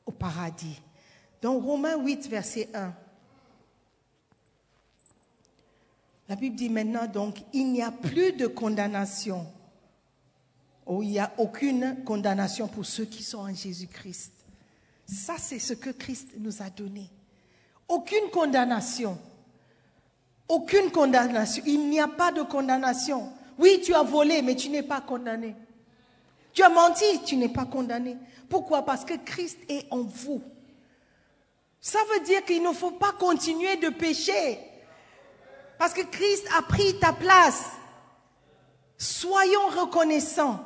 au 0.06 0.12
paradis. 0.12 0.82
Dans 1.42 1.58
Romains 1.60 1.98
8, 1.98 2.28
verset 2.28 2.70
1, 2.74 2.94
la 6.28 6.36
Bible 6.36 6.56
dit 6.56 6.70
maintenant 6.70 7.08
donc, 7.08 7.44
il 7.54 7.72
n'y 7.72 7.82
a 7.82 7.92
plus 7.92 8.34
de 8.34 8.48
condamnation. 8.48 9.46
Oh, 10.86 11.02
il 11.02 11.10
n'y 11.10 11.20
a 11.20 11.34
aucune 11.38 12.04
condamnation 12.04 12.68
pour 12.68 12.86
ceux 12.86 13.06
qui 13.06 13.24
sont 13.24 13.40
en 13.40 13.54
Jésus-Christ. 13.54 14.34
Ça, 15.06 15.36
c'est 15.38 15.60
ce 15.60 15.74
que 15.74 15.92
Christ 15.92 16.30
nous 16.40 16.62
a 16.62 16.70
donné. 16.70 17.10
Aucune 17.88 18.30
condamnation. 18.32 19.18
Aucune 20.48 20.92
condamnation. 20.92 21.64
Il 21.66 21.90
n'y 21.90 22.00
a 22.00 22.08
pas 22.08 22.32
de 22.32 22.42
condamnation. 22.42 23.32
Oui, 23.58 23.82
tu 23.84 23.94
as 23.94 24.04
volé, 24.04 24.42
mais 24.42 24.56
tu 24.56 24.70
n'es 24.70 24.84
pas 24.84 25.02
condamné. 25.02 25.56
Tu 26.54 26.64
as 26.64 26.70
menti, 26.70 27.06
tu 27.26 27.36
n'es 27.36 27.50
pas 27.50 27.66
condamné. 27.66 28.18
Pourquoi? 28.50 28.84
Parce 28.84 29.04
que 29.06 29.14
Christ 29.16 29.60
est 29.70 29.88
en 29.92 30.02
vous. 30.02 30.42
Ça 31.82 32.00
veut 32.14 32.26
dire 32.26 32.44
qu'il 32.46 32.64
ne 32.64 32.72
faut 32.72 32.92
pas 32.92 33.12
continuer 33.12 33.76
de 33.78 33.90
pécher. 33.90 34.60
Parce 35.78 35.94
que 35.94 36.02
Christ 36.02 36.48
a 36.58 36.62
pris 36.62 36.98
ta 37.00 37.14
place. 37.14 37.72
Soyons 38.98 39.68
reconnaissants 39.68 40.64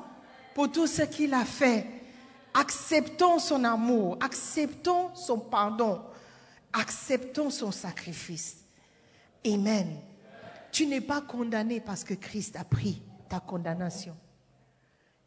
pour 0.54 0.72
tout 0.72 0.88
ce 0.88 1.02
qu'il 1.02 1.34
a 1.34 1.46
fait. 1.46 1.86
Acceptons 2.54 3.40
son 3.40 3.64
amour, 3.64 4.18
acceptons 4.22 5.14
son 5.16 5.40
pardon, 5.40 6.02
acceptons 6.74 7.50
son 7.50 7.72
sacrifice. 7.72 8.58
Amen. 9.46 10.00
Tu 10.72 10.86
n'es 10.86 11.02
pas 11.02 11.22
condamné 11.22 11.80
parce 11.80 12.04
que 12.04 12.14
Christ 12.14 12.56
a 12.56 12.64
pris 12.64 13.02
ta 13.28 13.40
condamnation. 13.40 14.16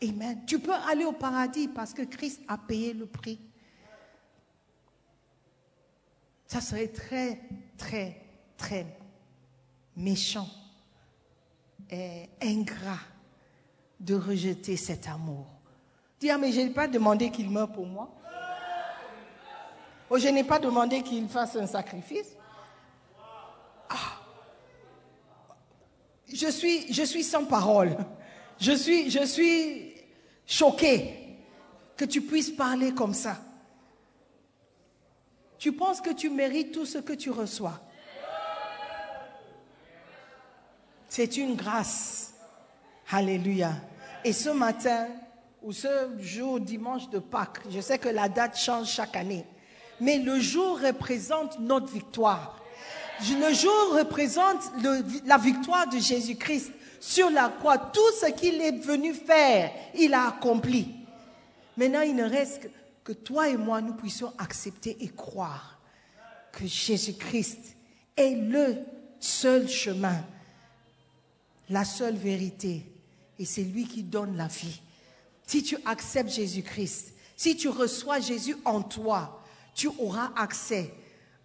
Amen. 0.03 0.45
Tu 0.47 0.59
peux 0.59 0.73
aller 0.73 1.05
au 1.05 1.13
paradis 1.13 1.69
parce 1.69 1.95
que 1.95 2.03
Christ 2.03 2.41
a 2.49 2.59
payé 2.59 2.93
le 2.93 3.07
prix. 3.07 3.39
Ça 6.47 6.61
serait 6.61 6.89
très, 6.89 7.41
très, 7.79 8.21
très 8.57 8.87
méchant 9.97 10.49
et 11.91 12.29
ingrat 12.43 12.99
de 14.01 14.15
rejeter 14.15 14.77
cet 14.77 15.09
amour. 15.09 15.47
Dis, 16.19 16.31
ah, 16.31 16.39
mais 16.39 16.53
je 16.53 16.61
n'ai 16.61 16.71
pas 16.71 16.89
demandé 16.89 17.31
qu'il 17.31 17.51
meure 17.51 17.71
pour 17.71 17.87
moi. 17.87 18.11
Oh, 20.11 20.19
je 20.19 20.29
n'ai 20.29 20.45
pas 20.45 20.59
demandé 20.59 21.03
qu'il 21.03 21.27
fasse 21.29 21.57
un 21.57 21.67
sacrifice. 21.67 22.37
Je 26.35 26.51
suis, 26.51 26.93
je 26.93 27.03
suis 27.03 27.25
sans 27.25 27.45
parole. 27.45 27.97
Je 28.59 28.73
suis, 28.73 29.11
je 29.11 29.25
suis 29.25 29.95
choqué 30.47 31.37
que 31.97 32.05
tu 32.05 32.21
puisses 32.21 32.51
parler 32.51 32.93
comme 32.93 33.15
ça. 33.15 33.39
Tu 35.59 35.73
penses 35.73 36.01
que 36.01 36.11
tu 36.11 36.31
mérites 36.31 36.73
tout 36.73 36.87
ce 36.87 36.99
que 36.99 37.13
tu 37.13 37.31
reçois. 37.31 37.81
C'est 41.09 41.37
une 41.37 41.57
grâce. 41.57 42.35
Alléluia. 43.11 43.75
Et 44.25 44.33
ce 44.33 44.49
matin, 44.49 45.09
ou 45.63 45.73
ce 45.73 46.19
jour 46.19 46.59
dimanche 46.59 47.09
de 47.11 47.19
Pâques, 47.19 47.61
je 47.71 47.81
sais 47.81 47.99
que 47.99 48.09
la 48.09 48.29
date 48.29 48.57
change 48.57 48.89
chaque 48.89 49.17
année, 49.17 49.45
mais 50.01 50.19
le 50.19 50.41
jour 50.41 50.81
représente 50.81 51.59
notre 51.59 51.93
victoire. 51.93 52.62
Le 53.21 53.55
jour 53.55 53.97
représente 53.99 54.63
la 55.25 55.39
victoire 55.39 55.89
de 55.89 55.99
Jésus-Christ 55.99 56.73
sur 57.01 57.31
la 57.31 57.49
croix. 57.49 57.79
Tout 57.79 58.13
ce 58.21 58.31
qu'il 58.33 58.61
est 58.61 58.85
venu 58.85 59.15
faire, 59.15 59.73
il 59.95 60.15
a 60.15 60.29
accompli. 60.29 60.89
Maintenant, 61.77 62.03
il 62.03 62.15
ne 62.15 62.25
reste 62.25 62.63
que, 62.63 62.69
que 63.05 63.13
toi 63.13 63.49
et 63.49 63.57
moi, 63.57 63.81
nous 63.81 63.95
puissions 63.95 64.33
accepter 64.39 64.97
et 65.01 65.09
croire 65.09 65.79
que 66.53 66.67
Jésus-Christ 66.67 67.77
est 68.17 68.35
le 68.35 68.79
seul 69.19 69.69
chemin, 69.69 70.23
la 71.71 71.85
seule 71.85 72.17
vérité, 72.17 72.85
et 73.39 73.45
c'est 73.45 73.63
lui 73.63 73.87
qui 73.87 74.03
donne 74.03 74.37
la 74.37 74.49
vie. 74.49 74.81
Si 75.47 75.63
tu 75.63 75.77
acceptes 75.85 76.31
Jésus-Christ, 76.31 77.15
si 77.37 77.57
tu 77.57 77.69
reçois 77.69 78.21
Jésus 78.21 78.57
en 78.65 78.83
toi, 78.83 79.43
tu 79.75 79.89
auras 79.99 80.31
accès 80.37 80.93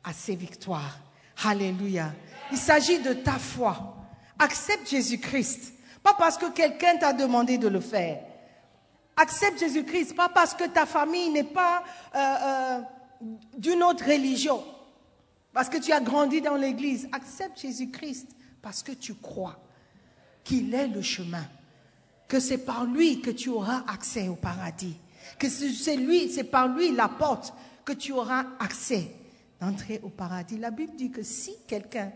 à 0.04 0.14
ses 0.14 0.36
victoires. 0.36 1.00
Alléluia. 1.44 2.14
Il 2.52 2.58
s'agit 2.58 3.00
de 3.00 3.14
ta 3.14 3.34
foi. 3.34 3.96
Accepte 4.40 4.90
Jésus-Christ. 4.90 5.74
Pas 6.02 6.14
parce 6.14 6.38
que 6.38 6.50
quelqu'un 6.52 6.98
t'a 6.98 7.14
demandé 7.14 7.58
de 7.58 7.68
le 7.68 7.80
faire. 7.80 8.24
Accepte 9.16 9.60
Jésus-Christ. 9.60 10.16
Pas 10.16 10.30
parce 10.30 10.54
que 10.54 10.66
ta 10.66 10.86
famille 10.86 11.30
n'est 11.30 11.44
pas 11.44 11.84
euh, 12.16 12.20
euh, 12.20 12.80
d'une 13.58 13.84
autre 13.84 14.06
religion. 14.06 14.64
Parce 15.54 15.70
que 15.70 15.78
tu 15.78 15.92
as 15.92 16.00
grandi 16.00 16.42
dans 16.42 16.56
l'église. 16.56 17.08
Accepte 17.12 17.60
Jésus-Christ 17.60 18.30
parce 18.62 18.84
que 18.84 18.92
tu 18.92 19.16
crois 19.16 19.60
qu'il 20.44 20.74
est 20.74 20.88
le 20.88 21.02
chemin. 21.02 21.46
Que 22.28 22.40
c'est 22.40 22.60
par 22.60 22.86
lui 22.86 23.22
que 23.22 23.32
tu 23.32 23.50
auras 23.50 23.84
accès 23.88 24.28
au 24.28 24.36
paradis. 24.36 24.98
Que 25.40 25.50
c'est 25.50 25.96
lui, 25.96 26.30
c'est 26.32 26.44
par 26.44 26.68
lui 26.68 26.92
la 26.92 27.08
porte 27.08 27.54
que 27.86 27.94
tu 27.94 28.12
auras 28.12 28.46
accès 28.60 29.17
d'entrer 29.60 30.00
au 30.04 30.10
paradis. 30.10 30.58
La 30.58 30.72
Bible 30.72 30.96
dit 30.96 31.12
que 31.12 31.24
si 31.24 31.56
quelqu'un, 31.68 32.12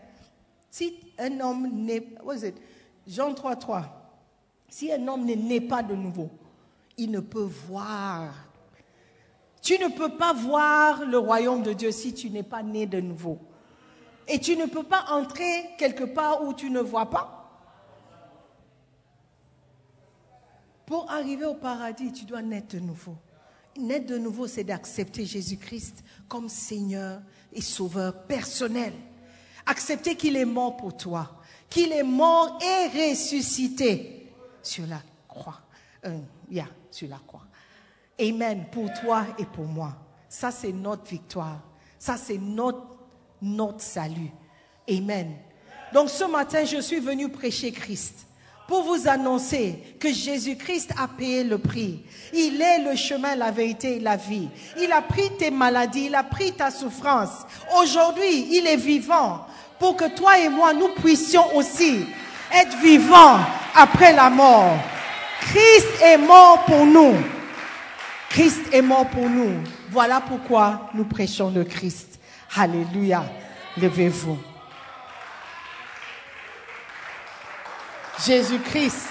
si 0.70 0.98
un 1.18 1.40
homme 1.40 1.68
n'est, 1.72 2.06
Jean 3.06 3.34
3, 3.34 3.56
3, 3.56 4.02
si 4.68 4.92
un 4.92 5.06
homme 5.08 5.24
n'est 5.24 5.60
pas 5.60 5.82
de 5.82 5.94
nouveau, 5.94 6.30
il 6.96 7.10
ne 7.10 7.20
peut 7.20 7.48
voir. 7.66 8.32
Tu 9.60 9.78
ne 9.78 9.88
peux 9.88 10.16
pas 10.16 10.32
voir 10.32 11.04
le 11.04 11.18
royaume 11.18 11.62
de 11.62 11.72
Dieu 11.72 11.92
si 11.92 12.14
tu 12.14 12.30
n'es 12.30 12.42
pas 12.42 12.62
né 12.62 12.86
de 12.86 13.00
nouveau. 13.00 13.38
Et 14.28 14.38
tu 14.38 14.56
ne 14.56 14.66
peux 14.66 14.82
pas 14.82 15.04
entrer 15.10 15.70
quelque 15.78 16.04
part 16.04 16.44
où 16.44 16.54
tu 16.54 16.70
ne 16.70 16.80
vois 16.80 17.10
pas. 17.10 17.38
Pour 20.86 21.10
arriver 21.10 21.46
au 21.46 21.54
paradis, 21.54 22.12
tu 22.12 22.24
dois 22.24 22.42
naître 22.42 22.76
de 22.76 22.80
nouveau. 22.80 23.16
Naître 23.78 24.06
de 24.06 24.18
nouveau, 24.18 24.46
c'est 24.46 24.64
d'accepter 24.64 25.24
Jésus-Christ 25.24 26.04
comme 26.28 26.48
Seigneur 26.48 27.22
et 27.54 27.60
Sauveur 27.60 28.22
personnel. 28.24 28.92
Accepter 29.66 30.16
qu'il 30.16 30.36
est 30.36 30.44
mort 30.44 30.76
pour 30.76 30.96
toi, 30.96 31.40
qu'il 31.68 31.92
est 31.92 32.02
mort 32.02 32.58
et 32.60 33.10
ressuscité 33.10 34.32
sur 34.62 34.86
la 34.86 35.00
croix. 35.28 35.60
Yeah, 36.50 36.66
sur 36.90 37.08
la 37.08 37.20
croix. 37.26 37.46
Amen, 38.20 38.66
pour 38.70 38.90
toi 39.00 39.26
et 39.38 39.44
pour 39.44 39.64
moi. 39.64 39.94
Ça, 40.28 40.50
c'est 40.50 40.72
notre 40.72 41.04
victoire. 41.04 41.60
Ça, 41.98 42.16
c'est 42.16 42.38
notre, 42.38 42.98
notre 43.40 43.80
salut. 43.80 44.30
Amen. 44.88 45.36
Donc 45.92 46.10
ce 46.10 46.24
matin, 46.24 46.64
je 46.64 46.80
suis 46.80 47.00
venu 47.00 47.28
prêcher 47.28 47.70
Christ 47.70 48.26
pour 48.72 48.84
vous 48.84 49.06
annoncer 49.06 49.78
que 50.00 50.10
Jésus-Christ 50.10 50.94
a 50.98 51.06
payé 51.06 51.44
le 51.44 51.58
prix. 51.58 52.00
Il 52.32 52.58
est 52.62 52.78
le 52.78 52.96
chemin, 52.96 53.36
la 53.36 53.50
vérité 53.50 53.96
et 53.96 54.00
la 54.00 54.16
vie. 54.16 54.48
Il 54.80 54.90
a 54.92 55.02
pris 55.02 55.28
tes 55.38 55.50
maladies, 55.50 56.06
il 56.06 56.14
a 56.14 56.22
pris 56.22 56.52
ta 56.52 56.70
souffrance. 56.70 57.44
Aujourd'hui, 57.78 58.46
il 58.50 58.66
est 58.66 58.78
vivant 58.78 59.46
pour 59.78 59.94
que 59.94 60.08
toi 60.16 60.38
et 60.38 60.48
moi, 60.48 60.72
nous 60.72 60.88
puissions 60.88 61.54
aussi 61.54 62.06
être 62.50 62.78
vivants 62.78 63.40
après 63.74 64.14
la 64.14 64.30
mort. 64.30 64.74
Christ 65.42 65.88
est 66.02 66.16
mort 66.16 66.64
pour 66.64 66.86
nous. 66.86 67.12
Christ 68.30 68.62
est 68.72 68.80
mort 68.80 69.06
pour 69.08 69.28
nous. 69.28 69.52
Voilà 69.90 70.22
pourquoi 70.22 70.88
nous 70.94 71.04
prêchons 71.04 71.50
le 71.54 71.64
Christ. 71.64 72.18
Alléluia. 72.56 73.22
Levez-vous. 73.76 74.51
Jésus-Christ 78.24 79.08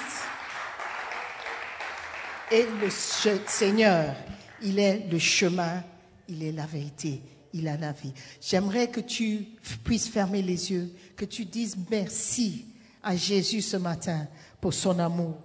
est 2.52 2.68
le 2.82 2.90
Seigneur. 2.90 4.16
Il 4.62 4.80
est 4.80 5.08
le 5.12 5.20
chemin, 5.20 5.84
il 6.30 6.44
est 6.44 6.52
la 6.52 6.66
vérité, 6.66 7.22
il 7.54 7.68
a 7.68 7.78
la 7.78 7.92
vie. 7.92 8.14
J'aimerais 8.40 8.90
que 8.90 9.02
tu 9.02 9.48
puisses 9.84 10.08
fermer 10.08 10.42
les 10.42 10.72
yeux, 10.72 10.94
que 11.18 11.26
tu 11.26 11.46
dises 11.46 11.76
merci 11.90 12.66
à 13.04 13.16
Jésus 13.16 13.62
ce 13.62 13.78
matin 13.78 14.28
pour 14.62 14.74
son 14.74 14.98
amour. 15.00 15.36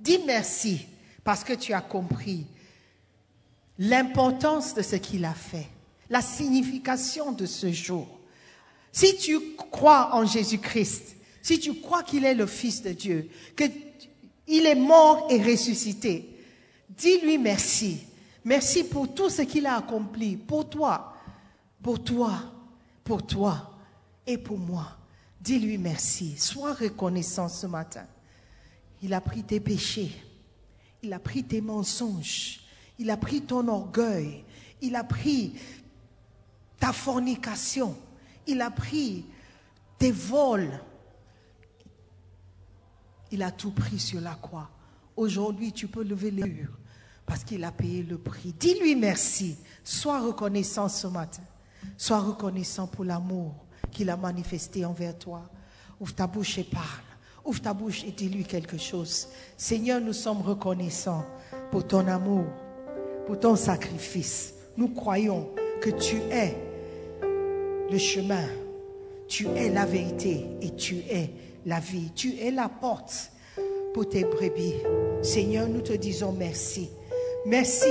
Dis 0.00 0.20
merci 0.26 0.86
parce 1.22 1.44
que 1.44 1.54
tu 1.54 1.72
as 1.72 1.80
compris 1.80 2.46
l'importance 3.78 4.74
de 4.74 4.82
ce 4.82 4.96
qu'il 4.96 5.24
a 5.24 5.34
fait, 5.34 5.68
la 6.10 6.20
signification 6.20 7.32
de 7.32 7.46
ce 7.46 7.72
jour, 7.72 8.08
Si 8.94 9.16
tu 9.16 9.56
crois 9.56 10.14
en 10.14 10.24
Jésus-Christ, 10.24 11.13
si 11.44 11.60
tu 11.60 11.74
crois 11.74 12.02
qu'il 12.02 12.24
est 12.24 12.34
le 12.34 12.46
Fils 12.46 12.80
de 12.80 12.92
Dieu, 12.92 13.28
qu'il 13.54 14.64
est 14.64 14.74
mort 14.74 15.28
et 15.30 15.42
ressuscité, 15.42 16.26
dis-lui 16.88 17.36
merci. 17.36 17.98
Merci 18.46 18.84
pour 18.84 19.12
tout 19.12 19.28
ce 19.28 19.42
qu'il 19.42 19.66
a 19.66 19.76
accompli, 19.76 20.38
pour 20.38 20.70
toi, 20.70 21.14
pour 21.82 22.02
toi, 22.02 22.32
pour 23.04 23.26
toi 23.26 23.76
et 24.26 24.38
pour 24.38 24.58
moi. 24.58 24.96
Dis-lui 25.38 25.76
merci. 25.76 26.34
Sois 26.38 26.72
reconnaissant 26.72 27.50
ce 27.50 27.66
matin. 27.66 28.06
Il 29.02 29.12
a 29.12 29.20
pris 29.20 29.42
tes 29.42 29.60
péchés. 29.60 30.12
Il 31.02 31.12
a 31.12 31.18
pris 31.18 31.44
tes 31.44 31.60
mensonges. 31.60 32.60
Il 32.98 33.10
a 33.10 33.18
pris 33.18 33.42
ton 33.42 33.68
orgueil. 33.68 34.44
Il 34.80 34.96
a 34.96 35.04
pris 35.04 35.52
ta 36.80 36.94
fornication. 36.94 37.94
Il 38.46 38.62
a 38.62 38.70
pris 38.70 39.26
tes 39.98 40.10
vols. 40.10 40.80
Il 43.34 43.42
a 43.42 43.50
tout 43.50 43.72
pris 43.72 43.98
sur 43.98 44.20
la 44.20 44.36
croix. 44.36 44.70
Aujourd'hui, 45.16 45.72
tu 45.72 45.88
peux 45.88 46.04
lever 46.04 46.30
les 46.30 46.44
murs 46.44 46.78
parce 47.26 47.42
qu'il 47.42 47.64
a 47.64 47.72
payé 47.72 48.04
le 48.04 48.16
prix. 48.16 48.54
Dis-lui 48.56 48.94
merci. 48.94 49.56
Sois 49.82 50.20
reconnaissant 50.20 50.88
ce 50.88 51.08
matin. 51.08 51.42
Sois 51.96 52.20
reconnaissant 52.20 52.86
pour 52.86 53.04
l'amour 53.04 53.56
qu'il 53.90 54.08
a 54.08 54.16
manifesté 54.16 54.84
envers 54.84 55.18
toi. 55.18 55.50
Ouvre 55.98 56.14
ta 56.14 56.28
bouche 56.28 56.58
et 56.58 56.62
parle. 56.62 56.84
Ouvre 57.44 57.60
ta 57.60 57.74
bouche 57.74 58.04
et 58.04 58.12
dis-lui 58.12 58.44
quelque 58.44 58.78
chose. 58.78 59.26
Seigneur, 59.56 60.00
nous 60.00 60.12
sommes 60.12 60.42
reconnaissants 60.42 61.26
pour 61.72 61.88
ton 61.88 62.06
amour, 62.06 62.46
pour 63.26 63.40
ton 63.40 63.56
sacrifice. 63.56 64.54
Nous 64.76 64.90
croyons 64.90 65.48
que 65.82 65.90
tu 65.90 66.18
es 66.30 66.56
le 67.90 67.98
chemin, 67.98 68.46
tu 69.26 69.48
es 69.48 69.70
la 69.70 69.86
vérité 69.86 70.46
et 70.62 70.76
tu 70.76 70.98
es 71.10 71.32
la 71.66 71.80
vie. 71.80 72.10
Tu 72.14 72.34
es 72.40 72.50
la 72.50 72.68
porte 72.68 73.30
pour 73.92 74.08
tes 74.08 74.24
brebis. 74.24 74.74
Seigneur, 75.22 75.68
nous 75.68 75.80
te 75.80 75.92
disons 75.92 76.32
merci. 76.32 76.90
Merci 77.46 77.90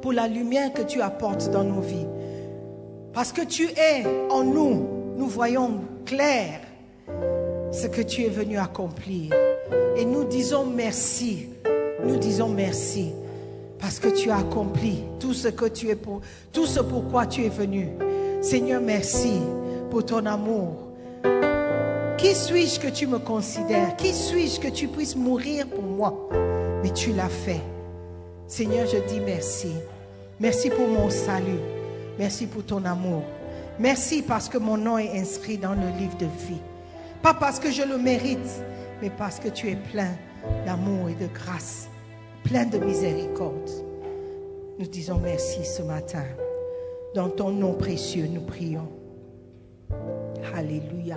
pour 0.00 0.12
la 0.12 0.28
lumière 0.28 0.72
que 0.72 0.82
tu 0.82 1.00
apportes 1.02 1.50
dans 1.50 1.64
nos 1.64 1.80
vies. 1.80 2.06
Parce 3.12 3.32
que 3.32 3.42
tu 3.42 3.64
es 3.64 4.04
en 4.30 4.44
nous, 4.44 4.86
nous 5.16 5.26
voyons 5.26 5.80
clair 6.06 6.60
ce 7.72 7.86
que 7.86 8.02
tu 8.02 8.22
es 8.22 8.28
venu 8.28 8.58
accomplir. 8.58 9.32
Et 9.96 10.04
nous 10.04 10.24
disons 10.24 10.64
merci. 10.64 11.48
Nous 12.04 12.16
disons 12.16 12.48
merci 12.48 13.12
parce 13.78 13.98
que 13.98 14.08
tu 14.08 14.30
as 14.30 14.38
accompli 14.38 15.04
tout 15.18 15.34
ce 15.34 15.48
que 15.48 15.66
tu 15.66 15.88
es 15.88 15.96
pour, 15.96 16.20
tout 16.52 16.66
ce 16.66 16.80
pourquoi 16.80 17.26
tu 17.26 17.44
es 17.44 17.48
venu. 17.48 17.88
Seigneur, 18.40 18.80
merci 18.80 19.32
pour 19.90 20.04
ton 20.04 20.24
amour. 20.26 20.89
Qui 22.20 22.34
suis-je 22.34 22.78
que 22.78 22.88
tu 22.88 23.06
me 23.06 23.18
considères? 23.18 23.96
Qui 23.96 24.12
suis-je 24.12 24.60
que 24.60 24.68
tu 24.68 24.88
puisses 24.88 25.16
mourir 25.16 25.66
pour 25.66 25.82
moi? 25.82 26.28
Mais 26.82 26.92
tu 26.92 27.14
l'as 27.14 27.30
fait. 27.30 27.62
Seigneur, 28.46 28.86
je 28.86 28.98
dis 29.10 29.20
merci. 29.20 29.72
Merci 30.38 30.68
pour 30.68 30.86
mon 30.86 31.08
salut. 31.08 31.60
Merci 32.18 32.46
pour 32.46 32.62
ton 32.66 32.84
amour. 32.84 33.22
Merci 33.78 34.20
parce 34.20 34.50
que 34.50 34.58
mon 34.58 34.76
nom 34.76 34.98
est 34.98 35.18
inscrit 35.18 35.56
dans 35.56 35.72
le 35.72 35.88
livre 35.98 36.16
de 36.18 36.26
vie. 36.26 36.60
Pas 37.22 37.32
parce 37.32 37.58
que 37.58 37.70
je 37.70 37.82
le 37.82 37.96
mérite, 37.96 38.64
mais 39.00 39.08
parce 39.08 39.40
que 39.40 39.48
tu 39.48 39.70
es 39.70 39.76
plein 39.76 40.12
d'amour 40.66 41.08
et 41.08 41.14
de 41.14 41.26
grâce, 41.26 41.88
plein 42.44 42.66
de 42.66 42.76
miséricorde. 42.76 43.70
Nous 44.78 44.86
disons 44.86 45.18
merci 45.18 45.64
ce 45.64 45.80
matin. 45.80 46.24
Dans 47.14 47.30
ton 47.30 47.48
nom 47.48 47.72
précieux, 47.72 48.26
nous 48.26 48.42
prions. 48.42 48.88
Alléluia. 50.54 51.16